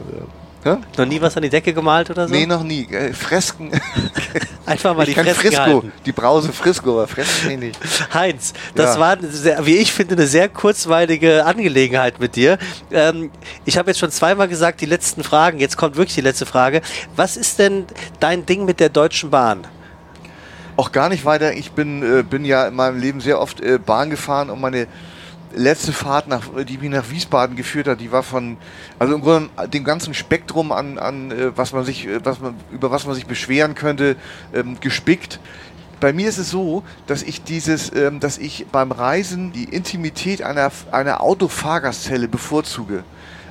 [0.63, 0.77] hä?
[0.97, 2.33] Noch nie was an die Decke gemalt oder so?
[2.33, 2.83] Nee, noch nie.
[2.91, 3.71] Äh, Fresken.
[4.65, 5.61] Einfach mal ich die kann Fresken Frisco.
[5.61, 5.91] halten.
[6.05, 7.79] Die Brause Frisco, aber Fresken nee, nicht.
[8.13, 8.99] Heinz, das Ja.
[9.01, 12.57] war, sehr, wie ich finde, eine sehr kurzweilige Angelegenheit mit dir.
[12.91, 13.29] Ähm,
[13.65, 15.59] ich habe jetzt schon zweimal gesagt, die letzten Fragen.
[15.59, 16.81] Jetzt kommt wirklich die letzte Frage.
[17.15, 17.85] Was ist denn
[18.19, 19.67] dein Ding mit der Deutschen Bahn?
[20.75, 21.53] Auch gar nicht weiter.
[21.53, 24.87] Ich bin, äh, bin ja in meinem Leben sehr oft äh, Bahn gefahren und meine
[25.55, 28.57] letzte Fahrt, nach, die mich nach Wiesbaden geführt hat, die war von,
[28.99, 32.55] also im Grunde dem ganzen Spektrum an, an äh, was man sich, äh, was man,
[32.71, 34.15] über was man sich beschweren könnte,
[34.53, 35.39] ähm, gespickt.
[35.99, 40.41] Bei mir ist es so, dass ich dieses, ähm, dass ich beim Reisen die Intimität
[40.41, 43.03] einer, einer Autofahrgastzelle bevorzuge.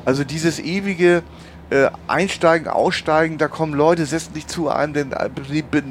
[0.04, 1.22] Also dieses ewige
[1.70, 5.14] äh, Einsteigen, Aussteigen, da kommen Leute, setzen dich zu einem, denn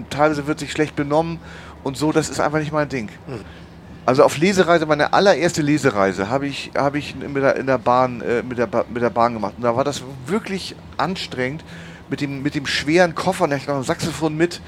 [0.09, 1.39] teilweise wird sich schlecht benommen
[1.84, 3.09] und so, das ist einfach nicht mein Ding.
[4.06, 8.22] Also auf Lesereise, meine allererste Lesereise habe ich, habe ich mit der, in der Bahn,
[8.22, 9.54] äh, mit, der, mit der Bahn gemacht.
[9.58, 11.64] Und da war das wirklich anstrengend,
[12.10, 14.60] mit dem, mit dem schweren Koffer, und ich noch ein Saxophon mit,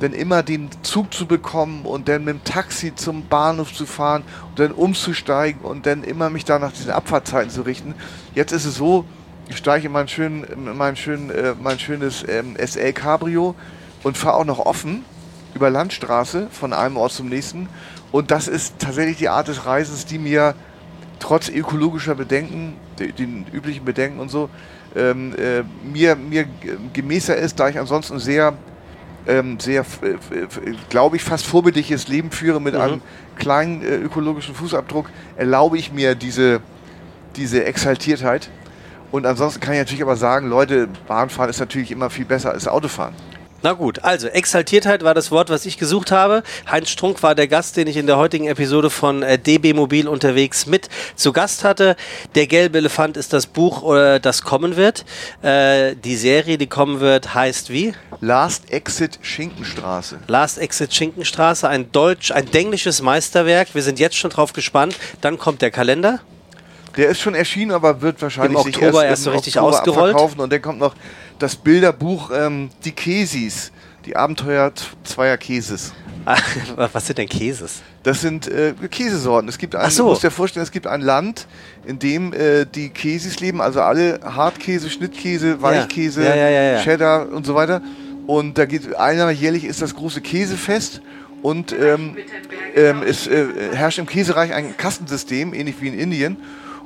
[0.00, 4.24] dann immer den Zug zu bekommen und dann mit dem Taxi zum Bahnhof zu fahren
[4.48, 7.94] und dann umzusteigen und dann immer mich da nach diesen Abfahrtzeiten zu richten.
[8.34, 9.04] Jetzt ist es so,
[9.48, 13.54] ich steige in mein, schön, in mein, schön, äh, mein schönes ähm, SL Cabrio
[14.02, 15.04] und fahre auch noch offen
[15.54, 17.68] über Landstraße von einem Ort zum nächsten.
[18.12, 20.54] Und das ist tatsächlich die Art des Reisens, die mir
[21.20, 24.48] trotz ökologischer Bedenken, de- den üblichen Bedenken und so,
[24.96, 26.50] ähm, äh, mir, mir g-
[26.92, 28.54] gemäßer ist, da ich ansonsten sehr,
[29.28, 32.80] ähm, sehr, f- f- glaube ich, fast vorbildliches Leben führe mit Mhm.
[32.80, 33.02] einem
[33.36, 36.60] kleinen äh, ökologischen Fußabdruck, erlaube ich mir diese,
[37.36, 38.50] diese Exaltiertheit.
[39.12, 42.66] Und ansonsten kann ich natürlich aber sagen, Leute, Bahnfahren ist natürlich immer viel besser als
[42.66, 43.14] Autofahren.
[43.62, 46.42] Na gut, also Exaltiertheit war das Wort, was ich gesucht habe.
[46.70, 50.08] Heinz Strunk war der Gast, den ich in der heutigen Episode von äh, DB Mobil
[50.08, 51.94] unterwegs mit zu Gast hatte.
[52.34, 55.04] Der gelbe Elefant ist das Buch, äh, das kommen wird.
[55.42, 57.92] Äh, die Serie, die kommen wird, heißt wie?
[58.20, 60.20] Last Exit Schinkenstraße.
[60.26, 63.74] Last Exit Schinkenstraße, ein deutsch, ein denglisches Meisterwerk.
[63.74, 64.96] Wir sind jetzt schon drauf gespannt.
[65.20, 66.20] Dann kommt der Kalender.
[66.96, 70.02] Der ist schon erschienen, aber wird wahrscheinlich Im sich Oktober erst, erst so richtig Oktober
[70.02, 70.38] ausgerollt.
[70.38, 70.94] Und dann kommt noch
[71.40, 73.72] das Bilderbuch ähm, Die Käsis,
[74.04, 74.72] die Abenteuer
[75.02, 75.92] zweier Käses.
[76.76, 77.82] Was sind denn Käses?
[78.02, 79.48] Das sind äh, Käsesorten.
[79.48, 80.04] Es gibt ein, so.
[80.04, 81.46] du musst dir vorstellen, es gibt ein Land,
[81.86, 86.82] in dem äh, die Käses leben, also alle Hartkäse, Schnittkäse, Weichkäse, ja, ja, ja.
[86.82, 87.82] Cheddar und so weiter.
[88.26, 91.00] Und da geht einmal jährlich ist das große Käsefest
[91.42, 92.16] und ähm,
[92.76, 96.36] ähm, es äh, herrscht im Käsereich ein Kastensystem, ähnlich wie in Indien.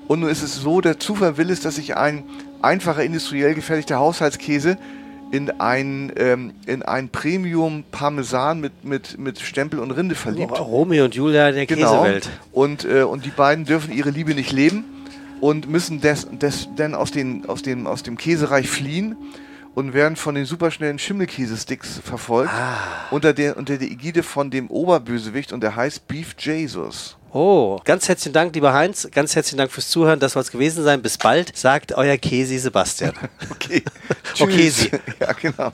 [0.07, 2.25] Und nun ist es so, der Zufall will es, dass sich ein
[2.65, 4.79] einfacher industriell gefertigter Haushaltskäse
[5.31, 10.59] in ein, ähm, in ein Premium Parmesan mit, mit, mit Stempel und Rinde verliebt.
[10.61, 12.03] Romeo und Julia der Genau.
[12.03, 12.31] Käsewelt.
[12.53, 14.85] Und, äh, und die beiden dürfen ihre Liebe nicht leben
[15.41, 19.17] und müssen des, des, denn aus, den, aus, dem, aus dem Käsereich fliehen
[19.75, 22.53] und werden von den superschnellen Schimmelkäsesticks verfolgt
[23.11, 27.17] unter, der, unter der Ägide von dem Oberbösewicht und der heißt Beef Jesus.
[27.37, 29.09] Oh, ganz herzlichen Dank, lieber Heinz.
[29.11, 30.21] Ganz herzlichen Dank fürs Zuhören.
[30.21, 31.03] Das soll es gewesen sein.
[31.03, 33.13] Bis bald, sagt euer Käsi Sebastian.
[33.51, 33.83] Okay.
[34.39, 34.77] Okay, Tschüss.
[34.79, 34.91] Sie.
[35.21, 35.73] Ja, genau.